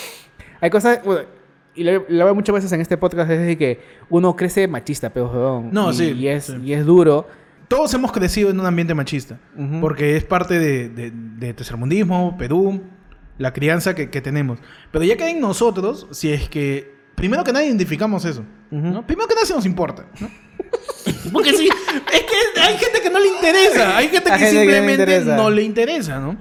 [0.59, 1.21] hay cosas, bueno,
[1.75, 5.09] y lo, lo veo muchas veces en este podcast, es de que uno crece machista,
[5.11, 6.55] pero weón, No, y, sí, y es, sí.
[6.63, 7.27] y es duro.
[7.67, 9.39] Todos hemos crecido en un ambiente machista.
[9.57, 9.81] Ujú.
[9.81, 12.81] Porque es parte de, de, de tercermundismo, Perú,
[13.37, 14.59] la crianza que, que tenemos.
[14.91, 18.45] Pero ya que en nosotros, si es que, primero que nada, identificamos eso.
[18.71, 18.87] Ujú.
[18.87, 19.05] ¿no?
[19.05, 20.05] Primero que nada, si nos importa.
[20.21, 20.29] ¿no?
[21.31, 21.67] Porque sí,
[22.13, 23.97] es que hay gente que no le interesa.
[23.97, 26.37] Hay gente que gente que no le simplemente no le interesa, ¿no?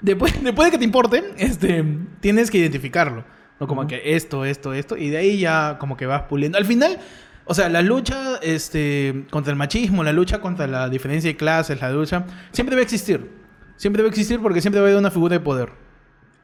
[0.00, 1.84] Después, después de que te importe, este,
[2.20, 3.24] tienes que identificarlo.
[3.60, 3.66] ¿no?
[3.68, 4.96] Como que esto, esto, esto.
[4.96, 6.58] Y de ahí ya como que vas puliendo.
[6.58, 6.98] Al final,
[7.44, 11.80] o sea, la lucha este, contra el machismo, la lucha contra la diferencia de clases,
[11.80, 13.30] la lucha, siempre va a existir.
[13.76, 15.81] Siempre va a existir porque siempre va a haber una figura de poder.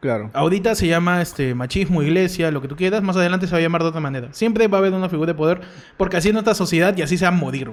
[0.00, 0.30] Claro.
[0.32, 3.02] Ahorita se llama este machismo, iglesia, lo que tú quieras.
[3.02, 4.28] Más adelante se va a llamar de otra manera.
[4.32, 5.60] Siempre va a haber una figura de poder
[5.96, 7.72] porque así es nuestra sociedad y así se va a morir.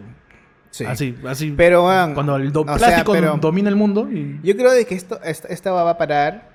[0.72, 0.86] Sí.
[0.86, 1.54] Así, así.
[1.56, 4.10] Pero, weón, cuando el do- o sea, plástico pero- domina el mundo.
[4.12, 6.50] y- Yo creo de que esto, esta, esta va a parar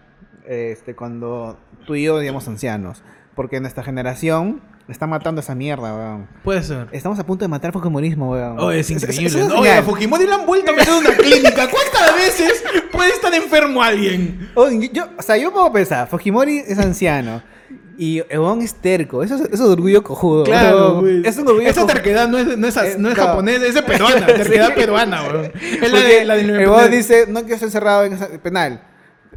[0.46, 1.56] este, cuando
[1.87, 3.02] tú y yo, digamos, ancianos.
[3.37, 6.26] Porque nuestra generación está matando esa mierda, weón.
[6.44, 6.88] Puede ser.
[6.92, 8.59] Estamos a punto de matar Fujimorismo, weón.
[8.59, 9.26] Oh, es increíble.
[9.26, 9.61] eso es ¿no?
[9.61, 9.83] Oye, a.
[9.83, 11.68] Fujimori le han vuelto a meter en una clínica.
[11.70, 14.50] ¿Cuántas veces puede estar enfermo alguien?
[14.55, 17.42] Oye, yo, o sea, yo puedo pensar, Fujimori es anciano.
[17.98, 19.22] Y Ebon es terco.
[19.22, 20.44] Eso es, eso es orgullo cojudo.
[20.44, 21.00] weón.
[21.00, 21.22] güey.
[21.26, 21.92] Es un orgullo Esa cojudo.
[21.94, 23.22] terquedad no es, no es, Eh, no es no.
[23.26, 24.26] japonesa, es peruana.
[24.26, 24.72] Terquedad Sí.
[24.74, 25.53] peruana, weón.
[25.61, 28.81] Es la de la del Ebon dice, no quiero estar encerrado en esa- penal.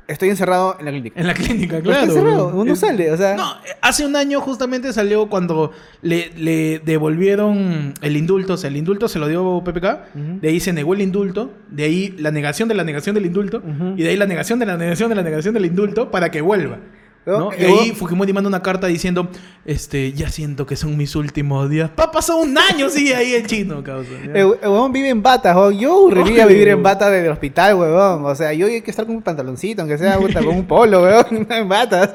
[0.08, 1.20] Estoy encerrado en la clínica.
[1.20, 2.02] En la clínica, claro.
[2.02, 3.36] está encerrado, uno Es- sale, o sea...
[3.36, 3.46] No,
[3.82, 8.54] hace un año justamente salió cuando le, le devolvieron el indulto.
[8.54, 9.86] O sea, el indulto se lo dio PPK.
[10.16, 10.40] Ujú.
[10.42, 11.52] De ahí se negó el indulto.
[11.70, 13.62] De ahí la negación de la negación del indulto.
[13.96, 16.42] Y de ahí la negación de la negación de la negación del indulto para que
[16.42, 16.80] vuelva.
[17.26, 19.30] Y ahí Fujimori manda una carta diciendo,
[19.66, 21.90] este, ya siento que son mis últimos días.
[21.90, 24.12] Pa, pasó un año, sigue ahí el chino, causa.
[24.22, 25.78] El, el huevón vive en bata, weón.
[25.80, 28.26] Yo aburriría vivir en bata del hospital, huevón.
[28.26, 31.04] O sea, yo hay que estar con un pantaloncito, aunque sea puta, con un polo,
[31.04, 32.12] huevón, en batas.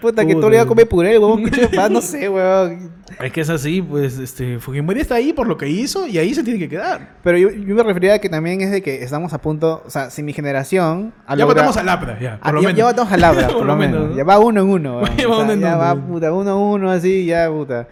[0.00, 0.68] Puta, que todo el día weón.
[0.68, 1.50] come puré, el huevón,
[1.90, 2.98] no sé, huevón.
[3.22, 6.34] Es que es así, pues, este, Fujimori está ahí por lo que hizo y ahí
[6.34, 7.16] se tiene que quedar.
[7.24, 9.90] Pero yo, yo me refería a que también es de que estamos a punto, o
[9.90, 11.12] sea, si mi generación...
[11.36, 12.78] ya votamos a Lapra, ya, por lo ya, menos.
[12.78, 14.00] ya votamos a Labra, por, lo menos.
[14.00, 14.16] menos, ¿no?
[14.16, 14.98] Ya va uno en uno.
[15.00, 15.16] weón.
[15.16, 15.78] Ya va O sea, uno en ya uno.
[15.78, 17.88] va, puta, uno en uno, así, ya, puta.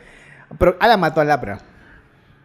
[0.59, 1.59] Pero Ala mató a Labra.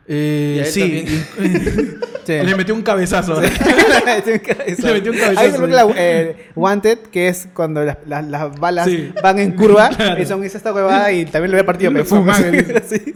[0.08, 1.06] Eh, Y a él sí,
[2.26, 2.34] Sí.
[2.34, 3.40] le metió un cabezazo.
[3.42, 5.40] Le Le metió un cabezazo.
[5.42, 9.12] Hay una película, eh, Wanted, que es cuando las, las- las balas Sí.
[9.24, 10.22] van en curva Claro.
[10.22, 11.92] y son hizo esta huevada y también lo había partido.
[11.92, 12.84] Madre.
[12.88, 13.14] Sí.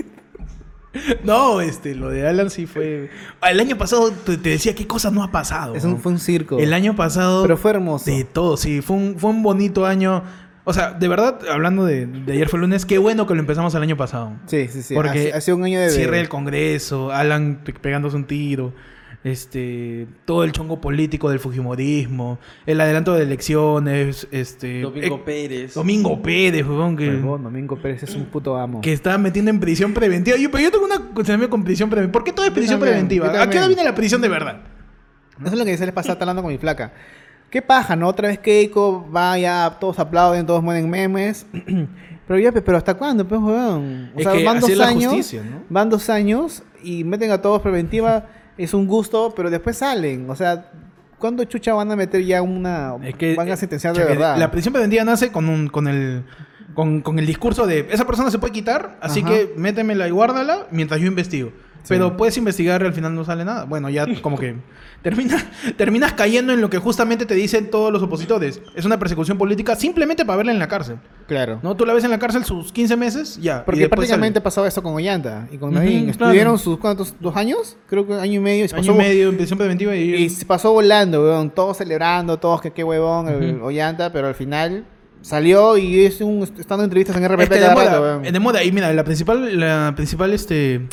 [1.25, 3.09] No, este, lo de Alan sí fue.
[3.47, 5.75] El año pasado te, te decía qué cosas no ha pasado.
[5.75, 5.97] Es un, ¿no?
[5.97, 6.57] fue un circo.
[6.57, 7.41] El año pasado.
[7.41, 8.09] Pero fue hermoso.
[8.09, 8.81] De todo, sí.
[8.81, 10.23] Fue un, fue un bonito año.
[10.67, 13.73] O sea, de verdad, hablando de, de ayer fue lunes, qué bueno que lo empezamos
[13.75, 14.33] el año pasado.
[14.47, 14.93] Sí, sí, sí.
[14.95, 15.89] Porque ha, ha sido un año de...
[15.91, 18.73] Cierre del Congreso, Alan pe- pegándose un tiro,
[19.23, 25.73] este, todo el chongo político del Fujimorismo, el adelanto de elecciones, este, Domingo eh, Pérez.
[25.73, 28.81] Domingo Pérez, huevón, que, Domingo Pérez es un puto amo.
[28.81, 30.37] que está metiendo en prisión preventiva.
[30.37, 32.11] Yo, pero yo tengo una cuestionamiento con prisión preventiva.
[32.11, 33.41] ¿Por qué todo es prisión también, preventiva?
[33.41, 34.61] ¿A qué hora viene la prisión de verdad?
[35.39, 36.93] Eso es lo que dice les pasaba hablando con mi flaca.
[37.55, 38.09] ¿Qué paja, no?
[38.09, 41.45] Otra vez Keiko, vaya, todos aplauden, todos mueren memes.
[42.27, 44.11] pero ya, pe- pero ¿hasta cuándo, pues, weón?
[44.13, 45.61] O Es sea, que van dos años, justicia, ¿no?
[45.69, 48.25] van dos años y meten a todos preventiva,
[48.57, 50.29] es un gusto, pero después salen.
[50.29, 50.69] O sea,
[51.17, 52.95] ¿cuándo chucha van a meter ya una...
[53.01, 54.35] Es que, van a sentenciar de verdad?
[54.37, 56.25] La prisión preventiva nace con, un, con el...
[56.73, 59.29] Con, con el discurso de esa persona se puede quitar, así Ajá.
[59.29, 61.53] que métemela y guárdala mientras yo investigo.
[61.87, 63.65] Pero puedes investigar y al final no sale nada.
[63.65, 64.55] Bueno, ya como que
[65.01, 65.37] termina,
[65.77, 68.61] terminas cayendo en lo que justamente te dicen todos los opositores.
[68.75, 70.97] Es una persecución política simplemente para verla en la cárcel.
[71.27, 71.59] Claro.
[71.63, 71.75] ¿No?
[71.75, 73.65] Tú la ves en la cárcel sus 15 meses, ya.
[73.65, 74.43] Porque prácticamente sale.
[74.43, 76.11] pasaba eso con Ollanta y con Nadine.
[76.11, 76.25] claro.
[76.31, 77.15] Estuvieron sus, ¿cuántos?
[77.19, 77.77] ¿Dos años?
[77.87, 78.65] Creo que año y medio.
[78.65, 80.15] y se año y medio en prisión preventiva y...
[80.15, 81.49] Y se pasó volando, weón.
[81.49, 83.65] Todos celebrando, todos que qué huevón, Ujú.
[83.65, 84.85] Ollanta, pero al final
[85.21, 88.63] salió y es un, estando en entrevistas en RPP cada demora, rato, eh, demora.
[88.63, 90.87] Y mira, la principal, la principal, este.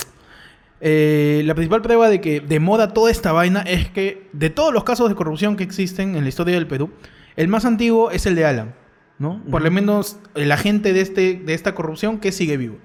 [0.85, 4.83] Eh, la principal prueba de que demora toda esta vaina es que de todos los
[4.83, 6.91] casos de corrupción que existen en la historia del Perú,
[7.37, 8.75] el más antiguo es el de Alan,
[9.19, 9.43] ¿no?
[9.51, 12.79] Por lo menos el agente de este de esta corrupción que sigue vivo.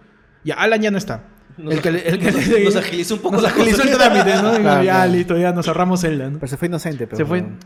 [0.43, 1.23] Ya Alan ya no está.
[1.57, 3.81] Nos, el que, le- el que nos- le- nos agilizó un poco nos la agilizó
[3.81, 4.09] el cosa.
[4.11, 4.53] trámite, ¿no?
[4.57, 5.11] Y Claro, ya claro.
[5.11, 6.37] listo, ya nos ahorramos celda, ¿no?
[6.37, 7.17] Pero se fue inocente, pero.
[7.17, 7.57] Se fue weón.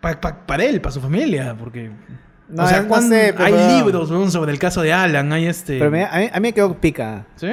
[0.00, 1.90] pa- pa- para él, para su familia, porque
[2.50, 5.46] No, o sea, no cuán- sé, pero- hay libros sobre el caso de Alan, hay
[5.46, 7.24] este Pero me- a, mí, a mí me quedó pica.
[7.36, 7.48] ¿Sí?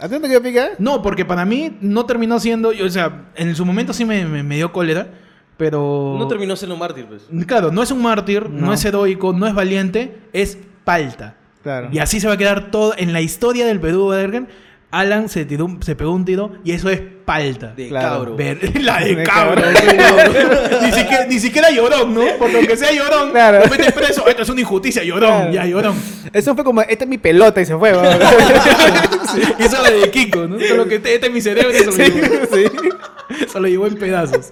[0.00, 0.66] ¿A ti no te quedó?
[0.78, 4.42] No, porque para mí no terminó siendo, o sea, en su momento sí me, me-
[4.42, 5.08] me dio cólera,
[5.56, 6.16] pero...
[6.18, 7.28] No terminó siendo mártir, pues.
[7.46, 8.66] Claro, no es un mártir, no.
[8.68, 8.72] No.
[8.72, 11.36] es heroico, no es valiente, es palta.
[11.62, 11.88] Claro.
[11.92, 14.48] Y así se va a quedar todo en la historia del Perú, Bergen.
[14.92, 17.74] Alan se, tiró un- se pegó un tiro y eso es palta.
[17.76, 18.08] De Claro.
[18.08, 18.36] cabro.
[18.36, 19.62] Ver- la de De cabro.
[19.62, 19.70] cabro.
[20.82, 22.22] ni, siquiera, ni siquiera llorón, ¿no?
[22.38, 23.60] Por lo que sea llorón, Claro.
[23.64, 24.26] lo metes preso.
[24.26, 25.52] Esto es una injusticia, llorón, Claro.
[25.52, 25.94] ya llorón.
[26.32, 28.18] Eso fue como, esta es mi pelota y se fue, weón.
[29.58, 30.58] Y eso es de Kiko, ¿no?
[30.58, 32.46] Solo que este, este es mi cerebro y se lo sí, llevó.
[32.52, 33.46] sí.
[33.52, 34.50] Se lo llevó en pedazos.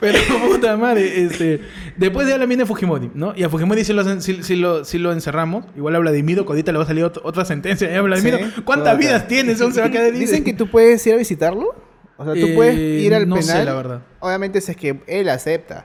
[0.00, 0.18] Pero
[0.48, 1.60] puta madre, este,
[2.00, 3.32] después de Alan viene Fujimori, ¿no?
[3.36, 5.64] Y a Fujimori si lo, encerramos.
[5.76, 7.88] Igual a Vladimiro, ahorita le va a salir ot- otra sentencia.
[7.94, 8.00] ¿eh?
[8.00, 9.58] Vladimiro, Sí, ¿cuántas vidas tienes?
[9.58, 10.18] ¿Dónde se va a quedar libre?
[10.20, 11.74] Dicen que tú puedes ir a visitarlo.
[12.16, 13.56] O sea, tú Eh, puedes ir al no penal.
[13.58, 14.02] sé, la verdad.
[14.18, 15.84] Obviamente, si es que él acepta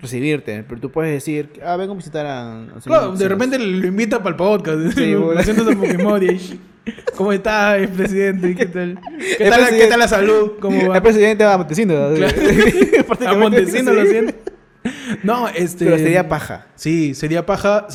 [0.00, 2.62] recibirte, pero tú puedes decir, ah, vengo a visitar a.
[2.62, 4.96] a Claro, de repente lo invita para el podcast.
[4.96, 6.60] Sí, lo a Fujimori.
[7.16, 8.54] ¿Cómo está, el presidente?
[8.54, 8.98] ¿Qué tal?
[9.38, 10.52] ¿Qué tal, la- ¿Qué tal la salud?
[10.60, 10.96] ¿Cómo va?
[10.96, 12.16] El presidente va a Montesinos.
[12.16, 12.34] Claro.
[12.36, 14.08] A Prácticamente, Montesino lo sí.
[14.10, 14.34] siento.
[15.22, 15.84] No, este.
[15.84, 16.66] Pero sería paja.
[16.74, 17.86] Sí, sería paja.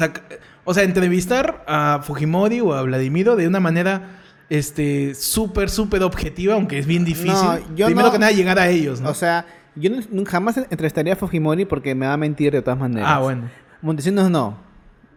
[0.64, 4.20] O sea, entrevistar a Fujimori o a Vladimiro de una manera
[4.50, 7.34] este súper, súper objetiva, aunque es bien difícil.
[7.34, 9.10] No, yo Primero no- que nada, llegar a ellos, ¿no?
[9.10, 12.78] O sea, Yo nunca jamás entrevistaría a Fujimori porque me va a mentir de todas
[12.78, 13.08] maneras.
[13.10, 13.50] Ah, bueno.
[13.82, 14.58] Montesinos no.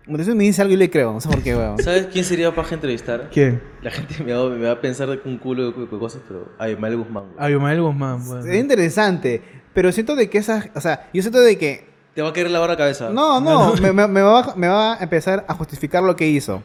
[0.07, 1.79] Montesinos me dice algo y le creo, no sé por qué, weón.
[1.79, 3.31] ¿Sabes quién sería para entrevistar?
[3.33, 3.63] ¿Quién?
[3.83, 6.49] La gente me va, me va a pensar de un culo de, cosas, pero.
[6.59, 7.25] Ay, Mael Guzmán.
[7.33, 7.37] güey.
[7.47, 8.25] Abimael Guzmán.
[8.27, 8.45] bueno.
[8.47, 9.43] Es interesante,
[9.73, 12.51] pero siento de que esas, o sea, yo siento de que Te va a caer
[12.51, 13.09] la barra cabeza.
[13.11, 16.29] No, no, me, me- me va, a- me va a empezar a justificar lo que
[16.29, 16.63] hizo.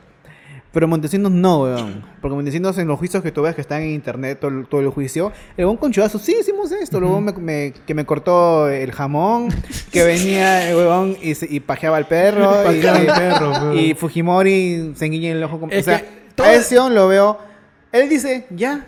[0.72, 2.06] Pero Montesinos no, weón.
[2.22, 4.82] Porque Montesinos en los juicios que tú ves que están en internet, todo, el- todo
[4.82, 7.00] el juicio, el weón con chudazo, sí, hicimos esto.
[7.00, 9.50] Luego me, me- que me cortó el jamón,
[9.92, 12.52] que venía el weón y, se- y pajeaba al perro.
[12.62, 13.80] y, Pajeaba al perro, weón.
[13.80, 15.60] y Fujimori se enguiña el ojo.
[15.60, 16.06] Con, o sea, que
[16.36, 17.40] todo- a ese lo veo.
[17.92, 18.86] Él dice, ya.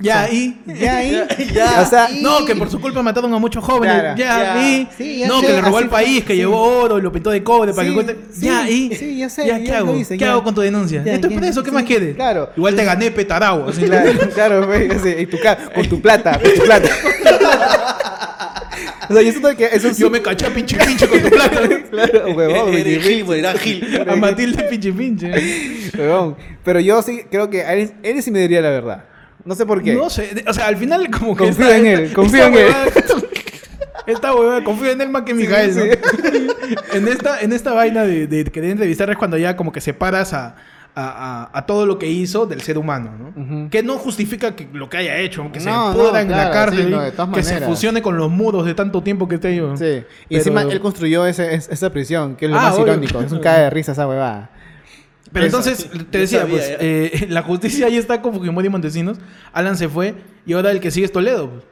[0.00, 0.60] Ya, y.
[0.66, 1.22] Ya ahí.
[1.54, 4.00] Ya, o sea, No, que por su culpa mataron a muchos jóvenes.
[4.00, 4.16] Claro.
[4.18, 4.68] ya, Ya.
[4.68, 4.88] y.
[4.96, 6.38] Sí, ya no, sé, que le robó al país, que sí.
[6.40, 8.16] llevó oro y lo pintó de cobre para Sí, que cuente.
[8.40, 8.94] ya, y.
[8.96, 9.96] sí, ya sé, ¿qué hago?
[9.96, 11.02] hice, ¿Qué hago con tu denuncia?
[11.04, 12.16] Estoy ya, preso, ¿qué más quieres?
[12.16, 12.50] claro.
[12.56, 13.68] Igual te gané petarao.
[13.68, 13.82] así.
[13.82, 16.88] Claro, claro, güey, así, y tu ca- con tu plata, con tu plata.
[19.08, 21.28] o sea, yo siento que eso es Yo me caché a pinche pinche con tu
[21.30, 21.60] plata.
[21.90, 24.04] Claro, huevón, Eres güey, Gil, güey, era Gil.
[24.08, 25.30] a Matilde pinche pinche.
[25.98, 26.36] huevón.
[26.64, 27.62] Pero yo sí creo que
[28.02, 29.04] él sí me diría la verdad.
[29.44, 29.94] No sé por qué.
[29.94, 31.44] No sé, o sea, al final como que...
[31.44, 32.66] Confío esta- en él, esta- confío en él.
[34.06, 35.82] Esta huevada, confío en él más que en Mijael, ¿no?
[36.94, 40.32] en, esta, en esta vaina de, de querer entrevistar es cuando ya como que separas
[40.32, 40.56] a,
[40.94, 43.70] a, a- a todo lo que hizo del ser humano, ¿no?
[43.70, 46.84] Que no justifica que lo que haya hecho, que se pudra no, en la cárcel,
[46.86, 49.76] sí, no, que se fusione con los muros de tanto tiempo que esté yo.
[49.76, 49.84] Sí.
[49.84, 52.94] Y Pero- encima él construyó ese, es- esa prisión, que es lo Ah, más obvio.
[52.94, 53.20] irónico.
[53.20, 54.50] Es un cae de risa esa huevada.
[55.32, 55.58] Pero Eso.
[55.58, 59.18] entonces, te decía, sabía, pues, eh, la justicia ahí está con Fujimori y Montesinos.
[59.52, 60.14] Alan se fue
[60.46, 61.50] y ahora el que sigue es Toledo.
[61.50, 61.64] pues.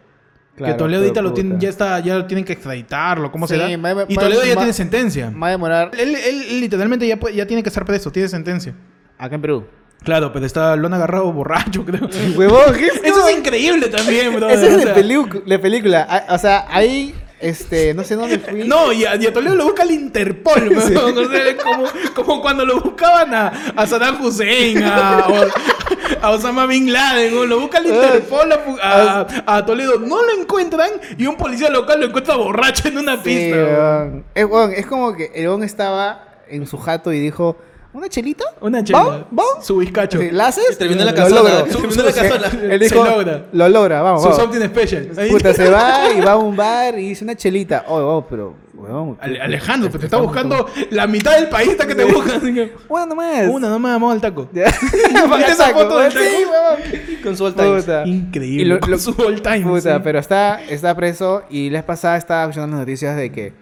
[0.56, 3.54] Claro, que Toledo ahorita lo tienen, ya está, ya lo tienen que extraditarlo, ¿cómo Sí,
[3.54, 3.64] será?
[3.76, 5.30] va- y va- Toledo ya va- tiene sentencia.
[5.30, 8.74] Va a demorar Él, él- literalmente ya, ya tiene que estar preso, tiene sentencia.
[9.18, 9.66] acá en Perú.
[10.02, 12.08] Claro, pero está, lo han agarrado borracho, creo.
[12.36, 14.48] Huevón, ¿qué es Eso es increíble también, bro.
[14.48, 16.06] Esa es O de, sea, pelicu- de película.
[16.08, 18.64] Ah, O sea, ahí, este, no sé dónde fui.
[18.66, 20.76] No, y a, y a Toledo lo busca el Interpol.
[20.76, 21.84] O sea, es como,
[22.14, 27.48] como cuando lo buscaban a, a Saddam Hussein, a, o- a Osama Bin Laden, weón.
[27.48, 29.98] lo busca el Interpol a, Toledo.
[30.00, 34.08] No lo encuentran y un policía local lo encuentra borracho en una Sí, pista.
[34.34, 37.56] Es, como que el estaba en su jato y dijo,
[37.92, 38.44] ¿una chelita?
[38.60, 38.98] Una chela.
[39.02, 39.26] ¿Va?
[39.30, 39.62] ¿Va?
[39.62, 40.18] Su bizcacho.
[40.20, 40.76] Sí, ¿La haces?
[40.78, 41.64] Terminó la logro.
[41.64, 42.46] terminó la casona.
[42.74, 43.44] Él Se dijo, logra.
[43.52, 44.42] lo logra, vamos, Su vamos.
[44.44, 45.08] something special.
[45.30, 47.84] Puta, se va y va a un bar y dice una chelita.
[47.88, 49.16] Oh, oh, pero, weón.
[49.20, 52.36] Ale- Alejandro, pues te está buscando la mitad del país está que te busca.
[52.36, 53.48] así que- Una nomás.
[53.48, 54.48] Una nomás, vamos al taco.
[54.52, 56.50] ¿Viste esa foto del Sí, taco?
[56.52, 57.22] weón.
[57.22, 57.84] Con su all times.
[57.84, 58.06] Puta.
[58.06, 58.62] Increíble.
[58.62, 59.62] Y lo- con lo- su all time.
[59.62, 60.00] Puta, sí.
[60.04, 63.52] pero está, está preso y la vez pasada estaba escuchando las noticias de que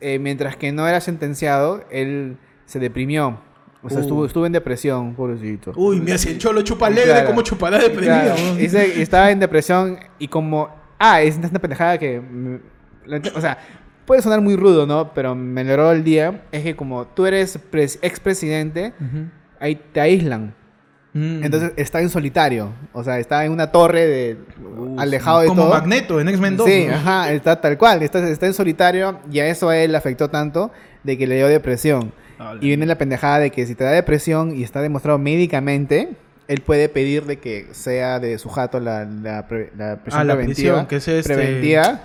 [0.00, 2.36] eh, mientras que no era sentenciado, él
[2.66, 3.40] se deprimió.
[3.82, 4.02] O sea, Uh.
[4.02, 5.72] estuvo, estuvo en depresión, pobrecito.
[5.76, 7.26] Uy, mira, si el cholo chupa alegre, Claro.
[7.28, 8.34] ¿cómo chupará deprimido?
[8.34, 10.68] Claro, estaba en depresión y como...
[10.98, 12.20] Ah, es una pendejada que...
[13.34, 13.56] O sea,
[14.04, 15.12] puede sonar muy rudo, ¿no?
[15.14, 16.42] Pero me alegró el día.
[16.50, 19.26] Es que como tú eres pres- expresidente, Ujú.
[19.60, 20.54] ahí te aíslan.
[21.14, 21.44] Mm.
[21.44, 22.70] Entonces está en solitario.
[22.92, 24.36] O sea, está en una torre de...
[24.60, 25.70] Uh, alejado de como todo.
[25.72, 26.66] Magneto en X-Men 2.
[26.68, 26.94] Sí, ¿no?
[26.96, 30.28] ajá, está tal cual, está, está en solitario y a eso a él le afectó
[30.28, 30.70] tanto
[31.04, 32.12] de que le dio depresión.
[32.60, 36.10] Y viene la pendejada de que si te da depresión y está demostrado médicamente,
[36.46, 40.24] él puede pedir de que sea de su jato la, la, pre- la prisión Ah,
[40.24, 40.74] la preventiva.
[40.74, 42.00] prisión, que es este- Preventiva.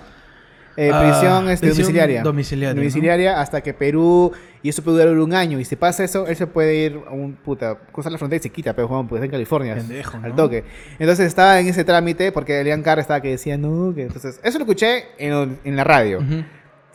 [0.76, 2.22] Eh, Ah, prisión, este, prisión domiciliaria.
[2.22, 2.80] domiciliaria, ¿no?
[2.80, 5.60] Domiciliaria hasta que Perú, y eso puede durar un año.
[5.60, 8.42] Y si pasa eso, él se puede ir a un puta, cruzar la frontera y
[8.42, 9.76] se quita, pero Juan, pues en California.
[9.76, 10.34] Pendejo, Al ¿no?
[10.34, 10.64] toque.
[10.98, 14.58] Entonces estaba en ese trámite porque Elian Carr estaba que decía, no, que entonces, eso
[14.58, 16.18] lo escuché en, en la radio.
[16.18, 16.42] Ujú.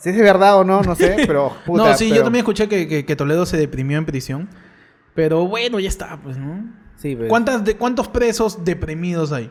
[0.00, 1.84] Si es de verdad o no, no sé, pero puta.
[1.90, 4.48] no, sí, yo pero- también escuché que, que- que Toledo se deprimió en prisión.
[5.14, 6.64] Pero bueno, ya está, pues, ¿no?
[6.96, 9.50] Sí, pues, ¿Cuántas de, ¿Cuántos presos deprimidos hay?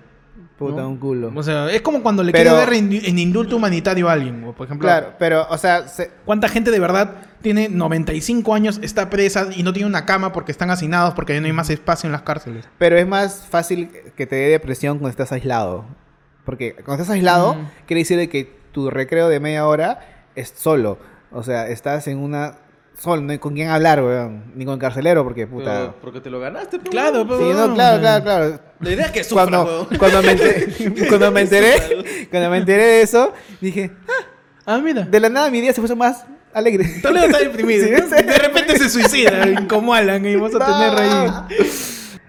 [0.58, 0.90] puta, ¿no?
[0.90, 1.32] un culo.
[1.34, 4.42] O sea, es como cuando le Pero- quiere dar en, en indulto humanitario a alguien.
[4.58, 9.10] Por ejemplo, Claro, pero, o sea, se- ¿cuánta gente de verdad tiene 95 años, está
[9.10, 12.08] presa y no tiene una cama porque están hacinados, porque ya no hay más espacio
[12.08, 12.68] en las cárceles?
[12.78, 15.86] pero es más fácil que te dé depresión cuando estás aislado.
[16.44, 17.68] Porque cuando estás aislado, Mm.
[17.86, 20.00] quiere decir de que tu recreo de media hora
[20.40, 20.98] es solo.
[21.32, 22.56] O sea, estás en una...
[22.98, 24.52] Solo, no hay con quién hablar, weón.
[24.56, 25.72] Ni con el carcelero, porque puta...
[25.80, 28.60] Pero, porque te lo ganaste, pero Claro, pero- Sí, no, claro, claro, claro.
[28.82, 29.98] La idea es que sufra, Cuando, weón.
[29.98, 34.26] cuando, me enteré, cuando me enteré, cuando me enteré de eso, dije, ah,
[34.66, 35.04] Ah, mira.
[35.04, 36.86] de la nada mi día se puso más alegre.
[37.02, 37.86] Toledo está deprimido.
[37.86, 38.18] Sí, ¿no?
[38.18, 38.24] sí.
[38.24, 41.32] De repente se suicida, como Alan, y vamos a tener ahí.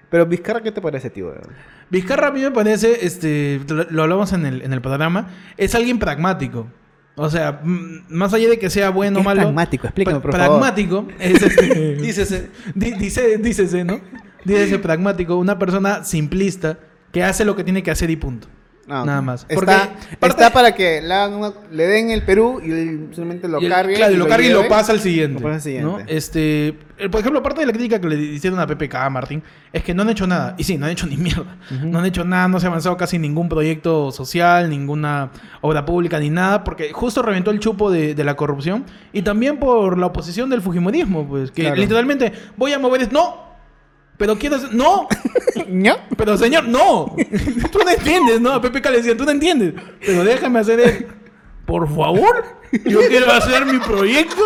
[0.08, 1.26] Pero Vizcarra, ¿qué te parece, tío?
[1.26, 1.40] weón?
[1.90, 5.74] Vizcarra a mí me parece, este, lo, lo hablamos en el, en el programa, es
[5.74, 6.68] alguien pragmático.
[7.16, 9.40] O sea, más allá de que sea bueno ¿Qué o malo.
[9.42, 9.86] pragmático?
[9.86, 10.46] Explícame, por favor.
[10.60, 11.96] Pragmático es este.
[12.00, 12.50] Dícese.
[12.74, 14.00] di- dice, dícese, ¿no?
[14.44, 16.78] Dícese pragmático, una persona simplista
[17.12, 18.48] que hace lo que tiene que hacer y punto.
[18.86, 19.46] Nada más.
[19.48, 21.00] Está, para que
[21.70, 23.94] le, den el Perú y él simplemente lo cargue.
[23.94, 25.34] Claro, y lo carga y lo pasa al siguiente.
[25.34, 25.88] Lo pasa al siguiente.
[25.88, 25.98] ¿no?
[26.06, 26.68] Este,
[26.98, 29.94] eh, por ejemplo, parte de la crítica que le hicieron a PPK, Martín, es que
[29.94, 30.54] no han hecho nada.
[30.58, 31.56] Y sí, no han hecho ni mierda.
[31.82, 36.18] No han hecho nada, no se ha avanzado casi ningún proyecto social, ninguna obra pública,
[36.18, 38.84] ni nada, porque justo reventó el chupo de, de la corrupción.
[39.12, 41.76] Y también por la oposición del Fujimorismo, pues, que Claro.
[41.76, 43.12] literalmente voy a mover...
[43.12, 43.49] ¡No!
[44.20, 44.58] Pero quiero...
[44.72, 45.08] ¡No!
[45.68, 45.96] ¿No?
[46.14, 47.16] Pero señor, no.
[47.72, 48.52] Tú no entiendes, ¿no?
[48.52, 49.72] A PPK le decían, tú no entiendes.
[50.04, 51.06] Pero déjame hacer el...
[51.64, 52.44] Por favor,
[52.84, 54.42] yo quiero hacer mi proyecto.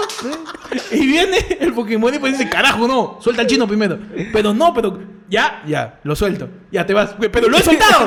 [0.92, 3.98] Y viene el Pokémon y pues dice, carajo, no, suelta al chino primero.
[4.32, 6.48] Pero no, pero ya, ya, lo suelto.
[6.70, 7.16] Ya te vas.
[7.18, 8.06] Pero lo he soltado.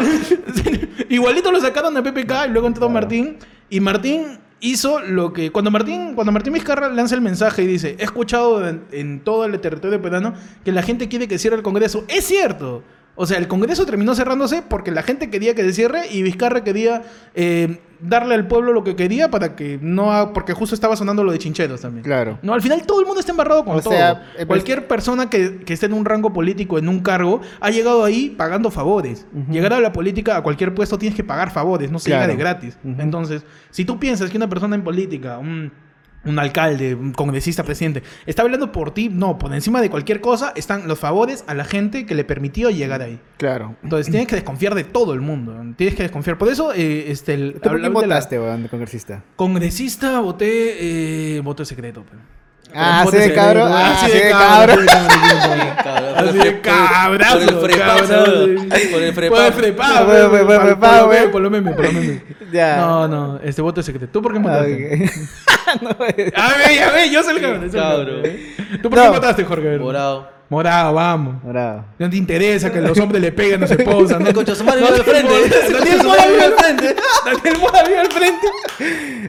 [1.09, 3.39] Igualito lo sacaron de PPK y luego entró Martín.
[3.70, 5.51] Y Martín hizo lo que...
[5.51, 9.59] Cuando Martín, cuando Martín Vizcarra lanza el mensaje y dice, he escuchado en, todo el
[9.59, 10.33] territorio peruano
[10.63, 12.05] que la gente quiere que cierre el Congreso.
[12.07, 12.83] Es cierto.
[13.20, 16.63] O sea, el Congreso terminó cerrándose porque la gente quería que se cierre y Vizcarra
[16.63, 17.01] quería
[17.34, 20.13] eh, darle al pueblo lo que quería para que no...
[20.13, 22.03] ha- Porque justo estaba sonando lo de chincheros también.
[22.03, 22.38] Claro.
[22.43, 23.91] No, al final todo el mundo está embarrado con O todo.
[23.91, 27.72] sea, el Cualquier persona que, que esté en un rango político, en un cargo, ha
[27.72, 29.26] llegado ahí pagando favores.
[29.49, 32.22] Llegar a la política, a cualquier puesto, tienes que pagar favores, no se Claro.
[32.22, 32.78] llega de gratis.
[32.99, 35.72] Entonces, si tú piensas que una persona en política, un,
[36.28, 40.53] un alcalde, un congresista, presidente, está hablando por ti, no, por encima de cualquier cosa
[40.55, 43.19] están los favores a la gente que le permitió llegar ahí.
[43.38, 43.75] Claro.
[43.84, 45.55] Entonces, tienes que desconfiar de todo el mundo.
[45.75, 46.38] Tienes que desconfiar.
[46.38, 49.23] Por eso, eh, este, el, ¿Tú por quién la- votaste, congresista?
[49.36, 52.03] Congresista, voté eh, voto secreto.
[52.03, 52.17] pe.
[52.76, 53.39] Ah, Voto así de.
[53.39, 54.76] Ah, Así de de cabro.
[54.86, 56.30] cabro.
[56.30, 58.07] Así de cabrazo, Por el frepazo.
[58.26, 59.51] Por el Por el frepazo.
[59.53, 61.20] frepa, Por el pe, frepa, por- frepa, por lo güey.
[61.20, 62.24] meme, por lo meme, por lo meme.
[62.51, 62.78] Ya.
[62.78, 64.07] No, no, este voto es secreto.
[64.11, 65.03] ¿Tú por qué Ah, votaste?
[65.03, 65.11] ok.
[65.82, 65.89] No.
[65.91, 66.32] A ver,
[66.76, 67.70] ya ve, yo soy el cabrón.
[67.70, 68.22] cabrón.
[68.82, 69.78] ¿Tú por qué votaste, Jorge?
[69.78, 70.30] Morado.
[70.49, 71.43] Morado, vamos.
[71.43, 71.84] Bravo.
[71.99, 74.34] No te interesa que los hombres le peguen a su esposa, ¿no?
[74.34, 75.34] Concha su madre vive al frente.
[75.74, 76.95] Daniel Mora vive al frente.
[77.26, 78.47] Daniel Mora vive al frente.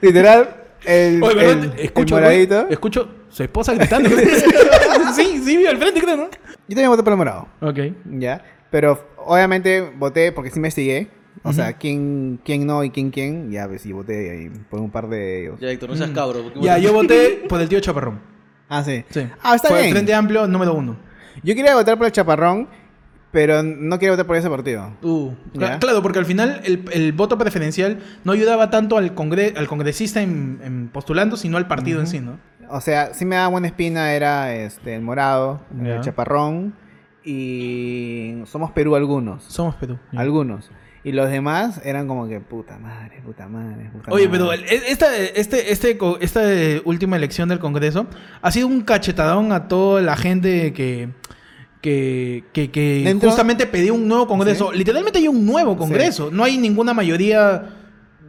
[0.00, 0.48] Literal,
[0.88, 1.64] el, Oye, ¿verdad?
[1.64, 2.60] el, el escucho, moradito.
[2.62, 4.08] güey, escucho su esposa gritando.
[5.14, 6.24] sí, sí, vive al frente, creo, ¿no?
[6.24, 7.48] Yo también voté por el morado.
[7.60, 7.78] Ok.
[8.18, 8.42] Ya.
[8.70, 11.08] Pero obviamente voté porque sí investigué.
[11.44, 13.50] O sea, quién, quién no y quién quién.
[13.50, 15.60] Ya ves, y voté ahí por un par de ellos.
[15.60, 16.42] Ya, Héctor, no seas cabro.
[16.42, 16.60] Mm.
[16.62, 18.20] Ya, votas- yo voté por el tío Chaparrón.
[18.68, 19.04] Ah, sí.
[19.10, 19.26] Sí.
[19.42, 19.92] Ah, está el bien.
[19.92, 20.96] Frente Amplio número uno.
[21.44, 22.68] Yo quería votar por el Chaparrón,
[23.30, 24.90] pero no quería votar por ese partido.
[25.02, 25.78] Uh, Ya.
[25.78, 30.22] Claro, porque al final el, el voto preferencial no ayudaba tanto al, congre al congresista
[30.22, 32.38] en, en postulando, sino al partido en sí, ¿no?
[32.70, 36.74] O sea, sí me daba buena espina, era este, el morado, el chaparrón
[37.24, 39.44] y somos Perú algunos.
[39.44, 39.98] Somos Perú.
[40.16, 40.70] Algunos.
[41.04, 44.38] Y los demás eran como que puta madre, puta madre, puta Oye, madre.
[44.38, 44.52] pero
[44.86, 48.06] esta, este, este, esta eh, última elección del Congreso
[48.42, 51.10] ha sido un cachetadón a toda la gente que,
[51.80, 54.70] que, que, que Dentro- justamente pedía un nuevo Congreso.
[54.72, 54.78] Sí.
[54.78, 56.30] Literalmente hay un nuevo Congreso.
[56.32, 57.70] No hay ninguna mayoría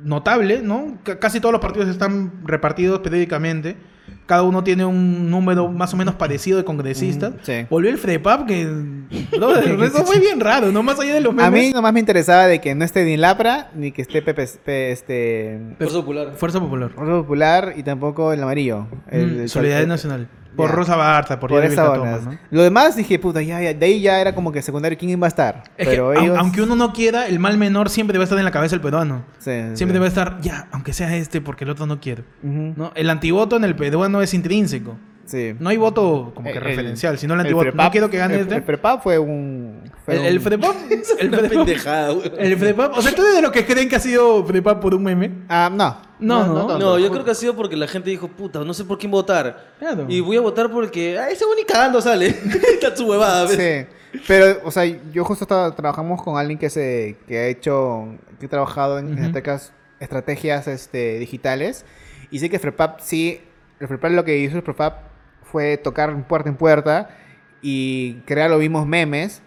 [0.04, 0.98] notable, ¿no?
[1.06, 3.76] C- casi todos los partidos están repartidos periódicamente.
[4.26, 7.32] Cada uno tiene un número más o menos parecido de congresistas.
[7.32, 7.54] Mm, sí.
[7.70, 8.68] Volvió el FREPAP, que...
[9.36, 10.84] brother, eso fue bien raro, ¿no?
[10.84, 11.48] Más allá de los memes.
[11.48, 14.48] A mí nomás me interesaba de que no esté ni Lapra, ni que esté Pepe,
[14.64, 16.34] Pe- este, Fuerza Popular.
[16.36, 16.90] Fuerza Popular.
[16.92, 18.88] Fuerza Popular y tampoco el amarillo.
[19.10, 20.28] El, Mm, el- Solidaridad el- Nacional.
[20.56, 20.76] Por Ya.
[20.76, 22.20] Rosa Barta, por, Por esa onda.
[22.20, 22.38] ¿no?
[22.52, 25.26] Lo demás dije, puta, ya, ya, de ahí ya era como que secundario quién iba
[25.26, 25.64] a estar.
[25.78, 26.38] Es pero que, ellos...
[26.38, 28.82] aunque uno no quiera, el mal menor siempre va a estar en la cabeza del
[28.82, 29.24] peruano.
[29.38, 30.00] Sí, Siempre sí.
[30.00, 32.24] va a estar, ya, aunque sea este, porque el otro no quiere.
[32.44, 32.74] Ujú.
[32.76, 32.92] ¿no?
[32.96, 34.98] El antivoto en el peruano es intrínseco.
[35.26, 35.56] Sí.
[35.60, 37.72] No hay voto como que El- referencial, sino el el antivoto.
[37.76, 38.56] no quiero que gane el, este.
[38.56, 39.84] El FREPAP fue un...
[40.04, 40.76] fue El, el FREPAP.
[41.20, 42.40] El FREPAP.
[42.40, 42.98] El FREPAP.
[42.98, 45.32] O sea, ¿tú eres de los que creen que ha sido FREPAP por un meme?
[45.48, 46.09] Ah, no.
[46.20, 46.68] No, no.
[46.68, 46.80] tanto.
[46.80, 49.12] No, yo creo que ha sido porque la gente dijo, puta, no sé por quién
[49.12, 49.74] votar.
[49.80, 50.06] Claro.
[50.10, 52.28] Y voy a votar porque, ay, ese ni cagando sale.
[52.74, 53.88] Está su huevada, ¿ves?
[54.12, 54.20] Sí.
[54.28, 58.08] Pero, o sea, yo justo estaba, trabajamos con alguien que se que ha hecho,
[58.40, 61.86] que ha trabajado en estratégicas, estrategias este, digitales.
[62.32, 63.42] Y sé que FREPAP sí,
[63.80, 64.94] el FREPAP lo que hizo el FREPAP
[65.44, 67.10] fue tocar puerta en puerta
[67.62, 69.42] y crear los mismos memes.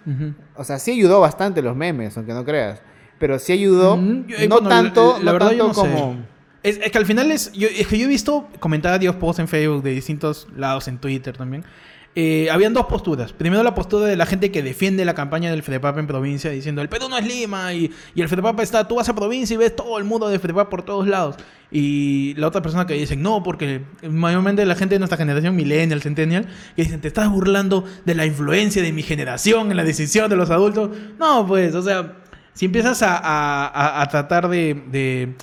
[0.56, 2.80] O sea, sí ayudó bastante los memes, aunque no creas.
[3.18, 6.16] Pero sí ayudó, yo- no bueno, tanto, la, la no verdad tanto no sé.
[6.62, 9.82] Es, es que al final es, yo, que yo he visto comentarios, posts en Facebook
[9.82, 11.64] de distintos lados, en Twitter también.
[12.14, 13.32] Eh, habían dos posturas.
[13.32, 16.82] Primero la postura de la gente que defiende la campaña del FREPAP en provincia, diciendo
[16.82, 19.56] el Perú no es Lima y, y el FREPAP está, tú vas a provincia y
[19.56, 21.36] ves todo el mundo de FREPAP por todos lados.
[21.70, 26.02] Y la otra persona que dice, no, porque mayormente la gente de nuestra generación, millennial,
[26.02, 26.46] centennial,
[26.76, 30.36] que dicen, te estás burlando de la influencia de mi generación en la decisión de
[30.36, 30.90] los adultos.
[31.18, 32.18] No, pues, o sea,
[32.52, 33.16] si empiezas a,
[34.02, 35.34] a- tratar de,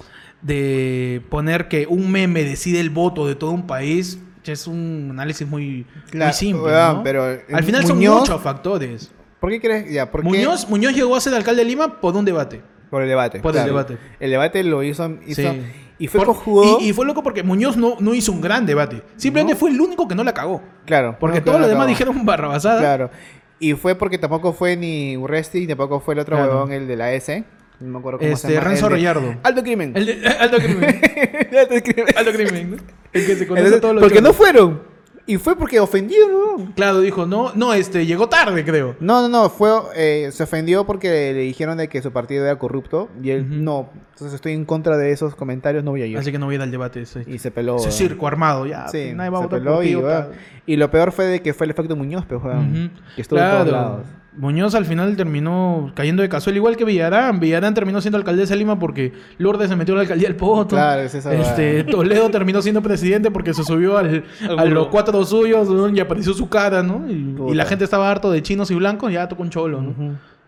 [0.42, 5.48] de poner que un meme decide el voto de todo un país, es un análisis
[5.48, 5.86] muy,
[6.34, 6.72] simple.
[7.04, 9.12] pero, eh, Al final son muchos factores.
[9.40, 9.92] ¿Por qué crees?
[9.92, 10.28] Ya, ¿por qué?
[10.28, 12.62] Muñoz, Muñoz llegó a ser alcalde de Lima por un debate.
[12.90, 13.40] Por el debate.
[13.40, 13.98] Por el debate.
[14.20, 15.08] El debate lo hizo.
[15.28, 15.62] hizo Sí.
[16.00, 16.38] Y fue Por-
[16.82, 19.04] y, y fue loco porque Muñoz no, no hizo un gran debate.
[19.18, 19.60] Simplemente No.
[19.60, 20.64] fue el único que no la cagó.
[20.86, 21.18] Claro.
[21.20, 22.80] Porque todos los demás dijeron barrabasadas.
[22.80, 23.12] Claro.
[23.60, 26.54] Y fue porque tampoco fue ni Urresti, ni tampoco fue el otro Claro.
[26.54, 27.44] huevón, el de la S.
[27.80, 28.68] No me acuerdo cómo se Este, llama.
[28.68, 29.36] Renzo Rayardo.
[29.44, 29.94] Alto crimen.
[29.96, 31.02] El de, alto crimen.
[31.60, 32.06] Alto crimen.
[32.18, 32.78] alto crimen, ¿no?
[33.14, 34.82] El que se conoce porque no fueron.
[35.26, 36.72] Y fue porque ofendieron, huevón.
[36.74, 38.96] Claro, dijo, no, no, este, llegó tarde, creo.
[39.00, 42.58] No, no, no, fue, eh, se ofendió porque le dijeron de que su partido era
[42.58, 43.92] corrupto y él no.
[44.14, 46.18] Entonces estoy en contra de esos comentarios, no voy a ir.
[46.18, 47.26] Así que no voy a ir al debate ese.
[47.28, 47.76] Y se peló.
[47.78, 48.88] Ese circo armado, ya.
[48.88, 51.54] Sí, nadie va a se votar peló por y, y lo peor fue de que
[51.54, 53.02] fue el efecto Muñoz, pues, weón, Ujú.
[53.16, 53.72] que estuvo en todos Claro.
[53.72, 54.08] lados.
[54.38, 57.40] Muñoz al final terminó cayendo de casual, igual que Villarán.
[57.40, 60.76] Villarán terminó siendo alcaldesa de Lima porque Lourdes se metió a la alcaldía del Poto.
[60.76, 61.84] Claro, es esa Este.
[61.84, 64.24] Toledo terminó siendo presidente porque se subió al,
[64.58, 65.90] a los cuatro suyos ¿no?
[65.90, 67.10] y apareció su cara, ¿no?
[67.10, 69.94] Y, y la gente estaba harto de chinos y blancos, ya tocó un cholo, ¿no?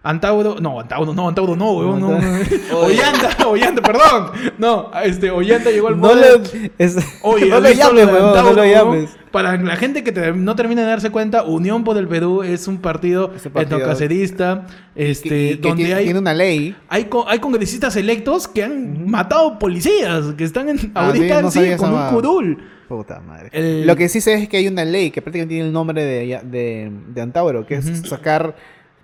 [0.04, 2.08] Antauro, no, Antauro, no, Antauro no, weón, no.
[2.78, 4.32] Ollanta, Ollanta, perdón.
[4.58, 6.40] No, este, Ollanta llegó al No poder.
[6.40, 8.72] lo, es- Oye, no ¿has lo visto llames, weón, no Antauro, lo no?
[8.72, 9.10] llames.
[9.32, 12.68] Para la gente que te- no termina de darse cuenta, Unión por el Perú es
[12.68, 15.30] un partido, Es partido etnocacerista, este,
[15.60, 16.76] que donde hay, tiene una ley.
[16.90, 21.52] hay, co- hay congresistas electos que han matado policías, que están en, Ah, ahorita no
[21.52, 22.58] sí, con un curul.
[22.90, 23.50] Puta madre.
[23.54, 26.04] El- Lo que sí sé es que hay una ley que prácticamente tiene el nombre
[26.04, 28.54] de, de, de Antauro, que es sacar,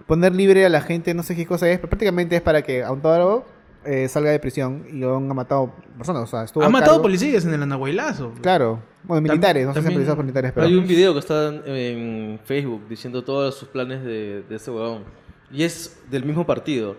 [0.07, 2.83] poner libre a la gente, no sé qué cosa es, pero prácticamente es para que
[2.83, 3.45] Antauro
[3.85, 6.23] eh, salga de prisión y aún ha matado personas.
[6.23, 8.33] O sea, estuvo Han a matado cargo- policías en el Anahuaylazo.
[8.41, 8.79] Claro.
[9.03, 10.65] Bueno, militares, no sé si por militares, pero.
[10.67, 14.71] Hay un video que está en, en Facebook diciendo todos sus planes de, de ese
[14.71, 15.03] huevón.
[15.51, 16.97] Y es del mismo partido.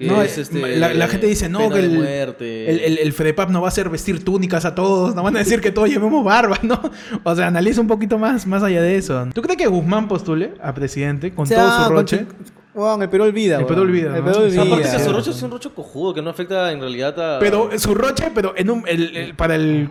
[0.00, 2.70] Que No, es eh, este, la, la gente dice, no, que el, muerte.
[2.70, 5.40] el, el, el FEDEPAP no va a hacer vestir túnicas a todos, no van a
[5.40, 6.80] decir que todos llevemos barba, ¿no?
[7.22, 9.28] O sea, analiza un poquito más, más allá de eso.
[9.34, 12.26] ¿Tú crees que Guzmán postule a presidente con O sea, todo su roche?
[12.72, 13.58] Weón, el Perú olvida.
[13.58, 13.66] El.
[13.66, 14.32] Perú olvida, El ¿no?
[14.32, 16.80] Perú O sea, Aparte que su rocho es un rocho cojudo que no afecta en
[16.80, 17.38] realidad a...
[17.38, 19.90] Pero su roche, pero en un, el- el- para el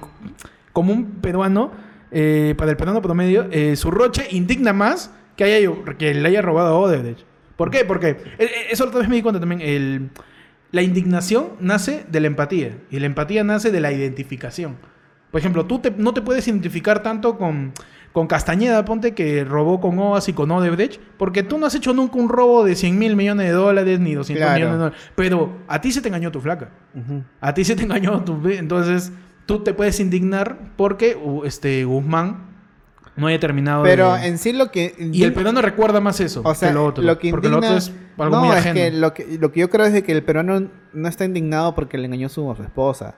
[0.73, 1.71] común peruano,
[2.11, 6.41] eh, para el peruano promedio, eh, su roche indigna más que, haya, que le haya
[6.41, 7.28] robado a Odebrecht.
[7.59, 7.85] ¿Por qué?
[7.85, 9.61] Porque eh, eh, eso otra vez me di cuenta también.
[9.61, 10.09] El,
[10.71, 14.77] la indignación nace de la empatía y la empatía nace de la identificación.
[15.29, 17.73] Por ejemplo, tú te- no te puedes identificar tanto con,
[18.13, 21.93] con Castañeda, ponte que robó con OAS y con Odebrecht, porque tú no has hecho
[21.93, 24.55] nunca un robo de 100 mil millones de dólares ni 200 Claro.
[24.55, 25.11] millones de dólares.
[25.15, 26.69] Pero a ti se te engañó tu flaca.
[26.95, 27.23] Ujú.
[27.41, 28.41] A ti se te engañó tu...
[28.49, 29.11] Entonces,
[29.45, 32.47] tú te puedes indignar porque uh, este Guzmán
[33.19, 34.27] no haya terminado Pero de...
[34.27, 34.95] en sí lo que.
[35.11, 37.03] Y el peruano recuerda más eso O sea, que lo otro.
[37.03, 37.77] lo que porque lo indigna...
[37.77, 38.75] otro es algo no, muy es ajeno.
[38.75, 41.75] que lo, que lo que yo creo es de que el peruano no está indignado
[41.75, 43.15] porque le engañó su, a su esposa.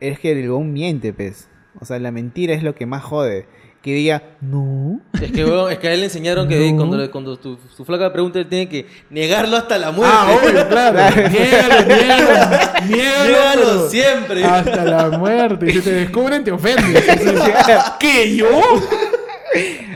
[0.00, 1.48] Es que el huevón miente, pues.
[1.80, 3.46] O sea, la mentira es lo que más jode.
[3.82, 5.00] Que diga, no.
[5.22, 6.76] Es que, es que a él le enseñaron que No.
[6.78, 10.12] cuando, le- cuando tu, su flaca pregunta, él tiene que negarlo hasta la muerte.
[10.18, 10.98] Ah, obvio, claro.
[11.30, 13.88] Niégalo, niégalo.
[13.88, 14.44] Siempre.
[14.44, 15.66] Hasta la muerte.
[15.70, 17.04] Y si te descubren, te ofendes.
[18.00, 18.36] ¿Qué?
[18.36, 18.48] ¿Yo?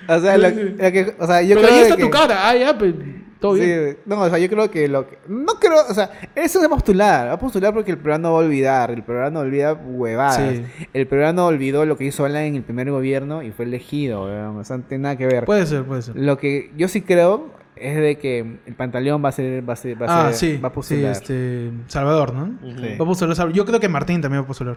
[0.09, 2.49] O sea, lo, lo que, o sea yo Pero creo ahí está que, tu cara.
[2.49, 2.95] Ah, ya, pues...
[3.41, 3.99] Todo Sí, bien.
[4.07, 5.19] no, o sea, yo creo que lo que.
[5.27, 7.27] No creo, o sea, eso es postular.
[7.27, 8.93] Va a postular porque el peruano va a olvidar.
[8.93, 10.37] El peruano olvida huevadas.
[10.37, 10.87] Sí.
[10.93, 14.59] El peruano olvidó lo que hizo Alan en el primer gobierno y fue elegido, weón.
[14.59, 15.45] O sea, no tiene nada que ver.
[15.45, 16.15] Puede ser, puede ser.
[16.17, 19.69] Lo que yo sí creo es de que el pantaleón va a ser.
[19.69, 20.61] Va a, ser, va a, Ah, ser- sí.
[20.63, 21.11] va a Sí, postular.
[21.11, 21.71] este...
[21.89, 22.59] Salvador, ¿no?
[22.63, 22.91] Sí.
[22.97, 23.57] Va a postular Salvador.
[23.57, 24.77] Yo creo que Martín también va a postular.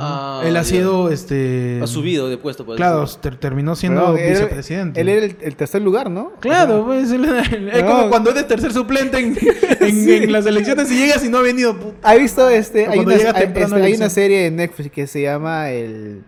[0.00, 0.68] Ah, Él ha ya.
[0.68, 1.78] sido, este...
[1.80, 5.00] Ha subido de puesto, por Claro, ter- terminó siendo Weón, él- vicepresidente.
[5.00, 6.32] Él era el, el tercer lugar, ¿no?
[6.40, 7.88] Claro, O pues, él- es No.
[7.88, 9.36] como cuando eres tercer suplente en,
[9.80, 10.12] en- Sí.
[10.14, 11.76] en las elecciones y llegas y no ha venido.
[12.02, 12.88] ¿Ha visto este?
[12.88, 16.24] Hay una, hay- este, hay una serie de Netflix que se llama El,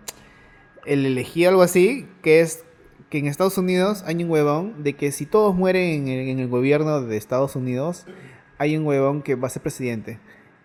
[0.85, 2.63] el Elegido, algo así, que es
[3.09, 6.39] que en Estados Unidos hay un huevón de que si todos mueren en el, en
[6.39, 8.05] el gobierno de Estados Unidos,
[8.57, 10.19] hay un huevón que va a ser presidente.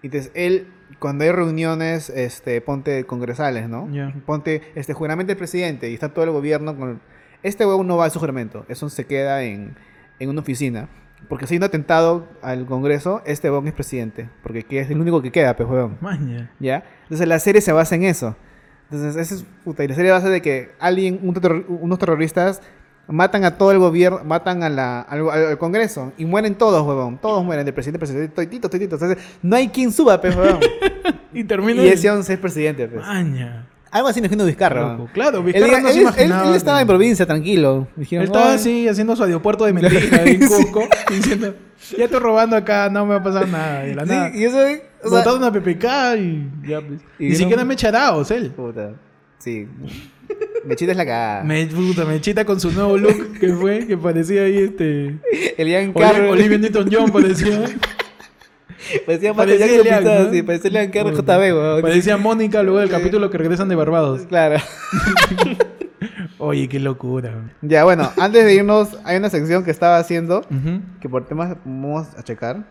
[0.05, 0.68] Entonces, él,
[0.99, 3.89] cuando hay reuniones, este, ponte congresales, ¿no?
[3.91, 4.14] Ya.
[4.26, 7.01] Ponte, este, juramento el presidente y está todo el gobierno con...
[7.43, 9.76] Este huevón no va a su juramento, eso se queda en,
[10.18, 10.89] en una oficina.
[11.28, 14.28] Porque si hay un atentado al Congreso, este huevón es presidente.
[14.43, 15.97] Porque que es el único que queda, pues, huevón.
[16.01, 16.51] Maña.
[16.61, 16.85] ¿Ya?
[17.05, 18.37] Entonces la serie se basa en eso.
[18.91, 19.82] Entonces, esa es puta.
[19.85, 22.61] Y la serie basa de que alguien, un terror- unos terroristas
[23.09, 27.18] matan a todo el gobierno, matan a la, al, al- Congreso y mueren todos, huevón.
[27.18, 29.00] Todos mueren, del presidente, presidente, toititos, toititos.
[29.02, 30.61] Entonces, no hay quien suba, pues, huevón.
[31.36, 31.82] Y termina.
[31.82, 33.05] y ese 11 es presidente, pues.
[33.05, 33.66] Maña.
[33.90, 34.92] Algo así nos vino Vizcarra.
[34.92, 35.09] Loco.
[35.12, 36.48] Claro, Él, Vizcarra no él- se él- imaginaba.
[36.48, 37.88] él estaba en provincia, tranquilo.
[37.96, 38.55] Dijeron, Él estaba "Ay".
[38.57, 41.55] así haciendo su aeropuerto de mentira en Cusco, diciendo:
[41.96, 43.86] Ya estoy robando acá, no me va a pasar nada.
[43.86, 44.30] Y la nada.
[44.32, 45.84] Sí, y eso, o sea, Botaron una PPK
[46.18, 47.00] y ya, pues.
[47.18, 48.50] Y Ni no- siquiera me echaraos él.
[48.52, 48.92] puta.
[49.38, 49.68] Sí.
[50.64, 51.45] Mechita es la cagada.
[51.45, 55.16] Me, puta, me chita con su nuevo look que fue, que parecía ahí este.
[55.59, 56.31] El Giancarlo.
[56.31, 57.64] Olivia, Olivia Newton-John parecía.
[59.07, 61.83] Parecía Parecía parecía Kerr JB, weón.
[61.83, 64.22] Parecía Mónica luego del capítulo que regresan de Barbados.
[64.29, 64.57] Claro.
[66.39, 67.51] Oye, qué locura.
[67.62, 70.81] Ya, bueno, antes de irnos, hay una sección que estaba haciendo, Ujú.
[71.01, 72.64] que por temas vamos a checar.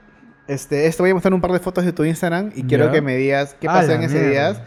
[0.47, 2.91] Este, esto voy a mostrar un par de fotos de tu Instagram y quiero Ya.
[2.91, 4.54] que me digas qué pasó en ese mierda.
[4.54, 4.66] día.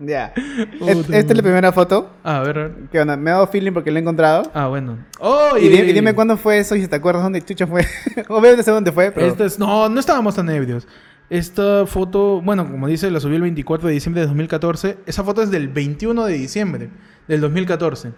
[0.00, 0.32] Ya.
[0.80, 2.10] Esta es la primera foto.
[2.24, 2.72] Ah, a ver, a ver.
[2.90, 4.50] Que onda, me ha dado feeling porque la he encontrado.
[4.54, 4.98] Ah, bueno.
[5.18, 5.56] ¡Oh!
[5.60, 7.84] Y, di- y dime cuándo fue eso y si te acuerdas dónde chucha fue.
[8.28, 9.26] Obviamente sé dónde fue, pero.
[9.26, 10.88] Esta es- no, no estábamos tan ebrios.
[11.28, 14.98] Esta foto, bueno, como dice, la subí el 24 de diciembre de 2014.
[15.06, 16.88] Esa foto es del 21 de diciembre
[17.28, 18.12] del 2014.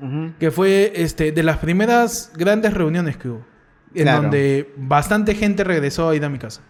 [0.00, 0.32] Ujú.
[0.38, 3.46] Que fue este, de las primeras grandes reuniones que hubo.
[3.94, 4.22] En Claro.
[4.22, 6.60] donde bastante gente regresó a ir a mi casa.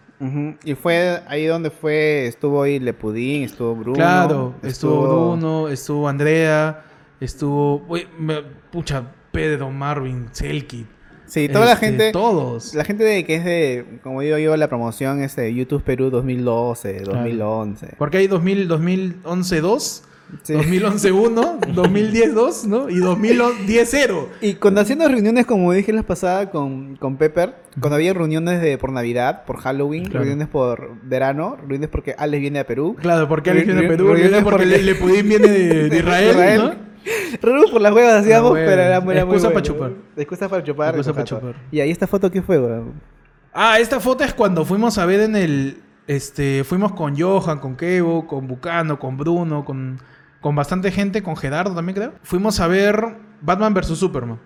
[0.63, 3.95] Y fue ahí donde fue, estuvo ahí Lepudín, estuvo Bruno.
[3.95, 5.01] claro, estuvo
[5.35, 6.83] Bruno, estuvo Andrea,
[7.19, 7.83] estuvo.
[7.87, 10.85] uy, me- pucha, Pedro, Marvin, Selkit.
[11.25, 12.11] Sí, toda la este, gente.
[12.11, 12.75] Todos.
[12.75, 16.09] La gente de que es de, como digo yo, la promoción es de YouTube Perú
[16.09, 17.95] 2012, 2011.
[17.97, 20.03] Porque hay 2000, 2011 2,
[20.43, 20.53] Sí.
[20.53, 22.89] 2011 1, 2010 2, ¿no?
[22.89, 24.29] Y 2010 0.
[24.41, 28.77] Y cuando haciendo reuniones, como dije la pasada con, con Pepper, cuando había reuniones de
[28.77, 30.19] por Navidad, por Halloween, Claro.
[30.19, 34.07] reuniones por verano, reuniones porque Alex viene a Perú, Claro, porque Alex viene Re- Perú,
[34.09, 36.91] re- viene re- porque porque- Le, Lepudín viene de, de Israel, ¿no?
[37.41, 38.65] Reuniones por las huevas hacíamos, hueva.
[38.69, 39.53] pero era, muy- muy Excusa bueno.
[39.53, 39.91] pa' chupar.
[40.17, 40.89] Excusa para chupar.
[40.95, 41.47] Excusa pa' exacto.
[41.47, 41.61] chupar.
[41.71, 42.93] Y ahí esta foto, ¿qué fue, weón?
[43.53, 45.77] Ah, esta foto es cuando fuimos a ver en el.
[46.07, 49.99] Este, fuimos con Johan, con Kevo, con Bucano, con Bruno, con,
[50.41, 52.13] con bastante gente, con Gerardo también creo.
[52.23, 54.39] Fuimos a ver Batman vs Superman.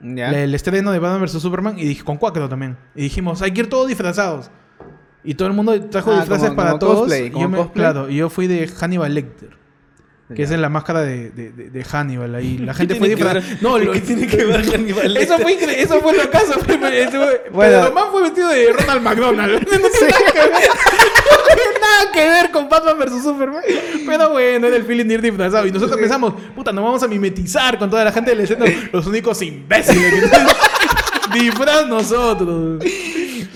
[0.00, 0.30] ¿Ya?
[0.30, 2.76] La- El estreno de Batman vs Superman y dije, con Cuacro también.
[2.94, 4.50] Y dijimos, hay que ir todos disfrazados.
[5.24, 6.98] Y todo el mundo trajo Ah, disfraces como- para como todos.
[7.00, 9.56] cosplay, y yo me- claro, y yo fui de Hannibal Lecter.
[10.28, 10.44] Que Ya.
[10.44, 12.58] es en la máscara de, de, de- de Hannibal ahí.
[12.58, 13.58] La gente ¿Qué fue que disfrazada.
[13.60, 16.52] No, lo qué tiene que ver Hannibal Eso fue, incre- eso fue lo caso.
[16.64, 17.78] Fue- Bueno.
[17.80, 19.52] Pedro Man fue vestido de Ronald McDonald.
[19.52, 19.84] No tiene
[21.30, 21.56] nada que ver.
[21.56, 23.62] No tiene nada que ver con Batman vs Superman.
[24.06, 25.66] Pero bueno, era el feeling de ir disfrazado.
[25.66, 28.64] Y nosotros pensamos, puta, nos vamos a mimetizar con toda la gente del escena.
[28.92, 30.24] Los únicos imbéciles.
[30.30, 32.82] que- Disfraz nosotros.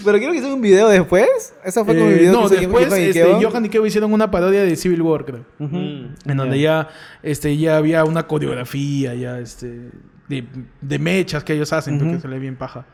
[0.04, 1.54] Pero quiero que hiciera un video después.
[1.64, 3.40] Eso fue como Eh, el video no, que después Johan y este, Kevo.
[3.42, 5.44] Johan y Kevo hicieron una parodia de Civil War, creo.
[5.58, 6.06] Mm.
[6.30, 6.88] En donde ya,
[7.22, 9.90] este, ya había una coreografía, ya, este,
[10.28, 10.44] de,
[10.80, 12.22] de mechas que ellos hacen, porque Ujú.
[12.22, 12.86] se le ve bien paja.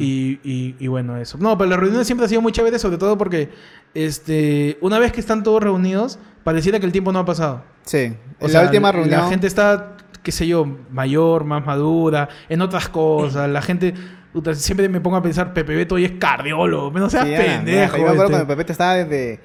[0.00, 0.38] Y,
[0.78, 1.38] y bueno, eso.
[1.38, 3.50] No, pero las reuniones siempre ha sido muy chévere, sobre todo porque,
[3.94, 7.62] este, una vez que están todos reunidos, pareciera que el tiempo no ha pasado.
[7.84, 8.14] Sí.
[8.40, 9.20] O sea, la última reunión.
[9.20, 13.48] La gente está, qué sé yo, mayor, más madura, en otras cosas.
[13.48, 13.94] La gente,
[14.32, 17.96] puta, siempre me pongo a pensar, Pepe Beto hoy es cardiólogo, no seas Sí, pendejo.
[17.96, 17.98] ya.
[17.98, 18.32] Yo me acuerdo este.
[18.32, 19.40] cuando Pepe estaba desde.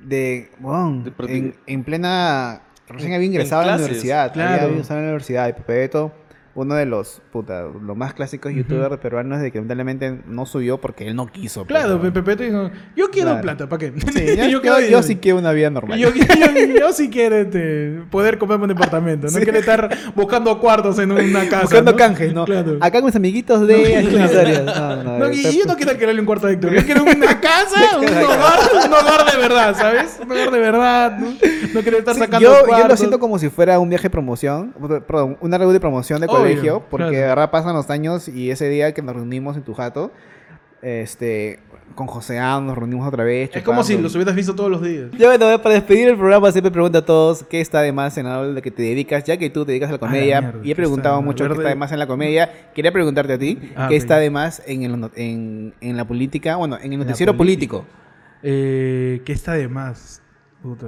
[0.00, 0.50] De.
[0.60, 2.62] prote- en, en plena.
[2.88, 4.32] Recién había En ingresado a la universidad.
[4.32, 4.54] claro.
[4.62, 5.48] Había ingresado a la universidad.
[5.48, 6.12] Y Pepe Beto,
[6.54, 7.20] uno de los.
[7.32, 11.64] Puta, los más clásicos youtubers peruanos de que lamentablemente no subió porque él no quiso.
[11.64, 13.42] Claro, pero- Pepe Beto dijo, yo quiero Claro.
[13.42, 13.92] plata, ¿para qué?
[14.12, 15.02] Sí, yo, yo- quiero yo dinero.
[15.02, 15.98] sí quiero una vida normal.
[15.98, 19.26] Yo, yo, yo- yo sí quiero este, poder comprarme un departamento.
[19.28, 19.40] No Sí.
[19.42, 21.62] quiero estar buscando cuartos en una casa.
[21.62, 21.96] Buscando ¿no?
[21.96, 22.44] canjes, ¿no?
[22.44, 22.76] Claro.
[22.80, 24.64] Acá con mis amiguitos de Claro.
[25.02, 26.72] No, no, No, y yo no quiero alquilarle un cuarto a Héctor.
[26.74, 28.26] Yo quiero una casa, un Claro.
[28.26, 30.18] hogar, un hogar de verdad, ¿sabes?
[30.22, 31.18] Un hogar de verdad.
[31.18, 32.98] No, quiero estar Sí, sacando yo, yo lo cuartos.
[32.98, 34.74] siento como si fuera un viaje de promoción,
[35.06, 37.20] perdón, una reunión de promoción de Obvio, colegio, porque claro.
[37.22, 40.12] de verdad pasan los años y ese día que nos reunimos en tu jato,
[40.80, 41.60] este,
[41.94, 43.50] con Joseán nos reunimos otra vez.
[43.54, 45.10] Es como si los hubieras visto todos los días.
[45.16, 48.26] Ya bueno, para despedir el programa siempre pregunto a todos qué está de más en
[48.26, 50.40] algo de que te dedicas, ya que tú te dedicas a la Ah, la comedia
[50.40, 51.24] mierda, y he ¿qué preguntado está?
[51.24, 52.50] mucho qué está de más en la comedia.
[52.74, 56.56] Quería preguntarte a ti Ah, qué está de más en, el, en, en la política,
[56.56, 57.84] bueno, en el noticiero político.
[58.42, 60.20] Eh, ¿Qué está de más?
[60.62, 60.86] Puta.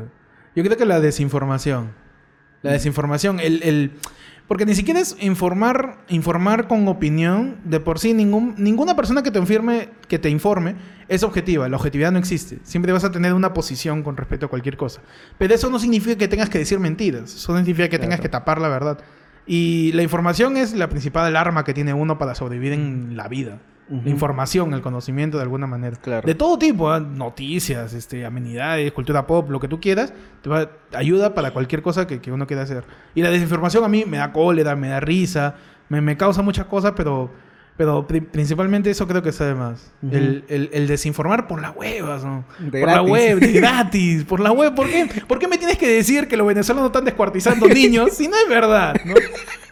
[0.56, 1.92] Yo creo que la desinformación.
[2.62, 3.92] La desinformación, el, el-
[4.46, 7.56] Porque ni siquiera es informar, informar con opinión.
[7.64, 10.74] De por sí, ningún, ninguna persona que te, informe, que te informe
[11.08, 11.66] es objetiva.
[11.68, 12.58] La objetividad no existe.
[12.62, 15.00] Siempre vas a tener una posición con respecto a cualquier cosa.
[15.38, 17.34] Pero eso no significa que tengas que decir mentiras.
[17.34, 18.22] Eso no significa que tengas Claro.
[18.22, 18.98] que tapar la verdad.
[19.46, 23.60] Y la información es la principal arma que tiene uno para sobrevivir en la vida.
[23.90, 25.96] La información, el conocimiento de alguna manera.
[25.96, 26.26] Claro.
[26.26, 27.00] De todo tipo, ¿ah?
[27.00, 32.06] noticias, este, amenidades, cultura pop, lo que tú quieras, te va, ayuda para cualquier cosa
[32.06, 32.84] que, que uno quiera hacer.
[33.14, 35.56] Y la desinformación a mí me da cólera, me da risa,
[35.90, 37.30] me, me causa muchas cosas, pero,
[37.76, 39.90] pero pri- principalmente eso creo que sabe más.
[40.10, 42.44] El, el- el desinformar por las huevas, ¿no?
[42.58, 44.74] De por la web, de gratis, por la web.
[44.74, 45.08] ¿Por qué?
[45.26, 48.48] ¿Por qué me tienes que decir que los venezolanos están descuartizando niños si no es
[48.48, 49.14] verdad, ¿no?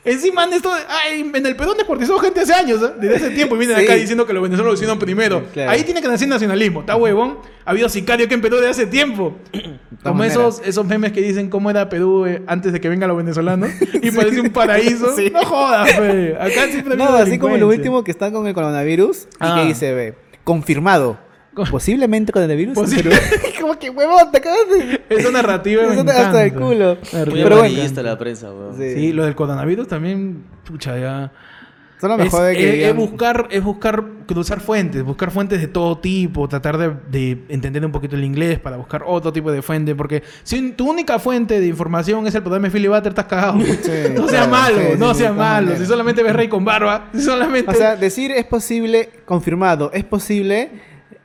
[0.05, 2.87] Encima esto, ay, en el Perú han descuartizado gente hace años, ¿eh?
[3.01, 3.85] desde hace tiempo, y vienen Sí.
[3.85, 5.45] acá diciendo que los venezolanos lo hicieron primero.
[5.53, 5.71] Claro.
[5.71, 7.39] Ahí tiene que nacer nacionalismo, está huevón.
[7.65, 9.37] Ha habido sicario que en Perú de hace tiempo.
[10.03, 13.17] Como esos, esos memes que dicen cómo era Perú eh, antes de que vengan los
[13.17, 13.71] venezolanos.
[14.03, 15.15] Y parece un paraíso.
[15.15, 15.31] Sí.
[15.33, 16.35] No jodas, fe.
[16.41, 17.83] Acá siempre No, así como lo delincuencia.
[17.93, 19.57] Último que están con el coronavirus y Ah.
[19.61, 20.15] que dice, ve,
[20.45, 21.19] confirmado.
[21.71, 22.75] posiblemente coronavirus.
[22.77, 23.11] Posi- Pero,
[23.61, 25.03] como que huevón, te acabas de...
[25.11, 26.97] Esa narrativa Eso te- hasta el culo.
[27.13, 27.43] Muy.
[27.43, 28.03] Pero bueno.
[28.03, 28.77] la prensa, weón.
[28.79, 28.95] Sí.
[28.95, 31.31] Sí, lo del coronavirus también, pucha, ya...
[32.17, 35.69] Es, mejor de que es- es digan- buscar, es buscar cruzar fuentes, buscar fuentes de
[35.69, 39.63] todo tipo, tratar de, de entender un poquito el inglés para buscar otro tipo de
[39.63, 43.27] fuente, porque si tu única fuente de información es el programa de Philly Butter, estás
[43.27, 43.55] cagado.
[43.55, 45.77] no claro, seas malo, sí, sí, no sí, seas malo.
[45.77, 47.71] Si solamente ves Rey con barba, si solamente...
[47.71, 50.71] O sea, decir es posible, confirmado, es posible.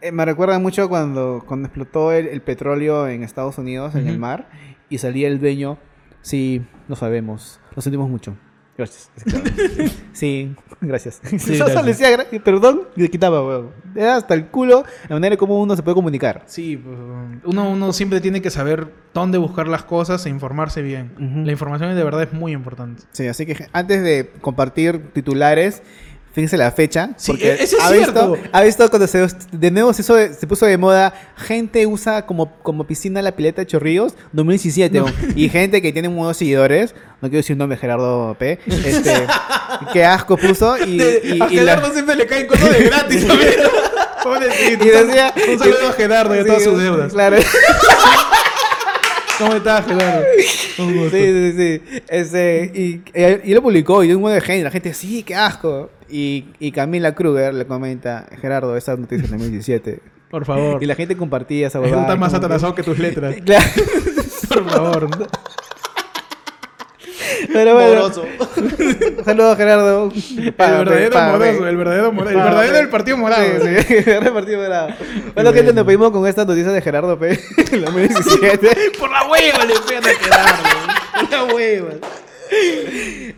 [0.01, 4.19] eh, me recuerda mucho cuando, cuando explotó el, el petróleo en Estados Unidos, en el
[4.19, 4.49] mar,
[4.89, 5.77] y salía el dueño.
[6.21, 8.35] Sí, lo sabemos, lo sentimos mucho.
[8.77, 9.09] Gracias.
[10.13, 11.21] Sí, gracias.
[11.37, 11.85] Sí, gracias.
[11.85, 13.69] decía gra- perdón y le quitaba, weón.
[13.95, 16.43] Era hasta el culo la manera en cómo uno se puede comunicar.
[16.47, 16.97] Sí, pues,
[17.45, 21.11] uno, uno siempre tiene que saber dónde buscar las cosas e informarse bien.
[21.19, 21.45] Ujú.
[21.45, 23.03] La información de verdad es muy importante.
[23.11, 25.83] Sí, así que antes de compartir titulares,
[26.37, 27.09] fíjense la fecha.
[27.17, 30.15] Sí, porque e- eso es ha visto, ha visto cuando se, de nuevo se, hizo
[30.15, 35.01] se puso de moda, gente usa como, como piscina la pileta de Chorrillos 2017.
[35.35, 38.59] Y gente que tiene muchos seguidores, no quiero decir un nombre, Gerardo P.
[38.67, 39.13] Este,
[39.93, 40.77] qué asco puso.
[40.85, 43.23] Y, y- a y la- Gerardo siempre le caen cosas de gratis.
[43.29, 43.43] amigo.
[44.23, 44.83] Pobrecito.
[44.85, 47.11] y decía, Un saludo a Gerardo y a todas sus deudas.
[47.13, 47.37] Claro.
[49.37, 50.23] ¿Cómo estás, Gerardo?
[50.79, 51.17] Un gusto.
[51.17, 52.01] Sí, sí, sí.
[52.09, 52.81] Ese, y,
[53.13, 54.63] y, y lo publicó y de un montón de gente.
[54.63, 55.89] La gente, sí, qué asco.
[56.09, 59.99] Y, y Camila Kruger le comenta, Gerardo, esa noticia es 2017.
[60.29, 60.81] Por favor.
[60.81, 62.03] Y la gente compartía esa Es huevada.
[62.03, 63.35] está más atrasado que tus letras.
[63.45, 63.65] Claro.
[64.49, 65.09] Por favor.
[67.57, 68.11] Pero bueno.
[69.25, 70.11] Saludos, Gerardo.
[70.37, 72.37] El verdadero moroso, el verdadero moroso.
[72.37, 73.43] El verdadero del partido morado.
[73.43, 73.51] Sí,
[73.87, 74.89] sí, el verdadero partido morado.
[75.33, 77.31] Bueno, gente, nos pedimos con esta noticia de Gerardo P.
[77.71, 78.69] en 2017.
[78.99, 80.63] Por la hueva le pegan a Gerardo.
[81.29, 81.89] Por la hueva.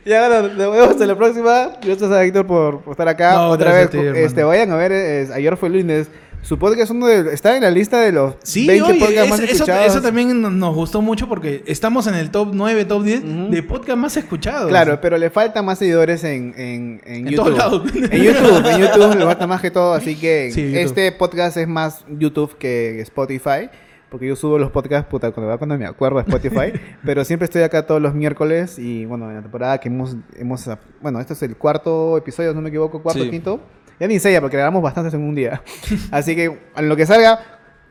[0.06, 1.72] Ya, bueno, nos vemos hasta la próxima.
[1.82, 3.34] Gracias a Héctor por, por estar acá.
[3.34, 6.08] No, Otra vez, ti, este, vayan a ver, es- ayer fue lunes.
[6.42, 9.30] Su podcast uno de, está en la lista de los Sí, 20 oye, podcasts es-
[9.30, 9.86] más eso, escuchados.
[9.88, 13.50] eso también no- nos gustó mucho porque estamos en el top 9, top 10 Ujú.
[13.52, 14.70] de podcast más escuchados.
[14.70, 17.36] Claro, pero le faltan más seguidores en, en, en En YouTube.
[17.56, 17.84] todos lados.
[17.94, 21.68] En YouTube, en YouTube le falta más que todo, así que Sí, este podcast es
[21.68, 23.70] más YouTube que Spotify.
[24.10, 26.74] Porque yo subo los podcasts, puta, cuando, cuando me acuerdo de Spotify.
[27.06, 28.80] pero siempre estoy acá todos los miércoles.
[28.80, 30.68] Y bueno, en la temporada que hemos, hemos.
[31.00, 33.30] Bueno, este es el cuarto episodio, no me equivoco, cuarto, Sí.
[33.30, 33.60] quinto.
[34.00, 35.62] Ya ni sé ya, porque grabamos bastantes en un día.
[36.12, 37.40] Así que, en lo que salga,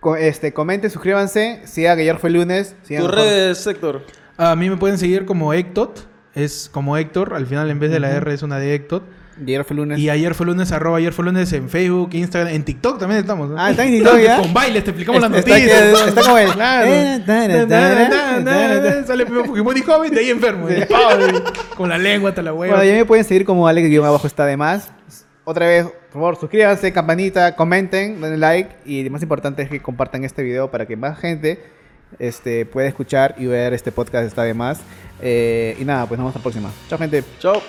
[0.00, 1.60] co- este, comenten, suscríbanse.
[1.64, 2.74] Sigan que ayer fue lunes.
[2.82, 4.04] sigan Tus mejor- redes, Héctor.
[4.36, 6.06] A mí me pueden seguir como Ectot.
[6.34, 7.34] Es como Héctor.
[7.34, 8.10] Al final, en vez de la.
[8.10, 9.02] R, es una de Ectot.
[9.40, 9.98] Y ayer fue lunes.
[10.00, 13.48] Y ayer fue lunes, arroba ayer fue lunes en Facebook, Instagram, en TikTok también estamos.
[13.48, 13.56] ¿no?
[13.56, 14.36] Ah, ¿está en TikTok ya?
[14.40, 16.08] Con bailes, te explicamos las Está- noticias.
[16.08, 16.86] está- como el- Claro.
[16.90, 19.04] Eh.
[19.06, 20.66] Sale primero Pokémon y joven, de ahí enfermo.
[21.76, 22.76] Con la lengua hasta la hueva.
[22.76, 24.90] Bueno, ya me pueden seguir como Alex guion abajo está de más.
[25.50, 29.80] Otra vez, por favor, suscríbanse, campanita, comenten, denle like y lo más importante es que
[29.80, 31.58] compartan este video para que más gente
[32.18, 34.82] este, pueda escuchar y ver este podcast está de más.
[35.22, 36.70] Eh, y nada, pues nos vemos la próxima.
[36.90, 37.24] Chao, gente.
[37.38, 37.62] Chao.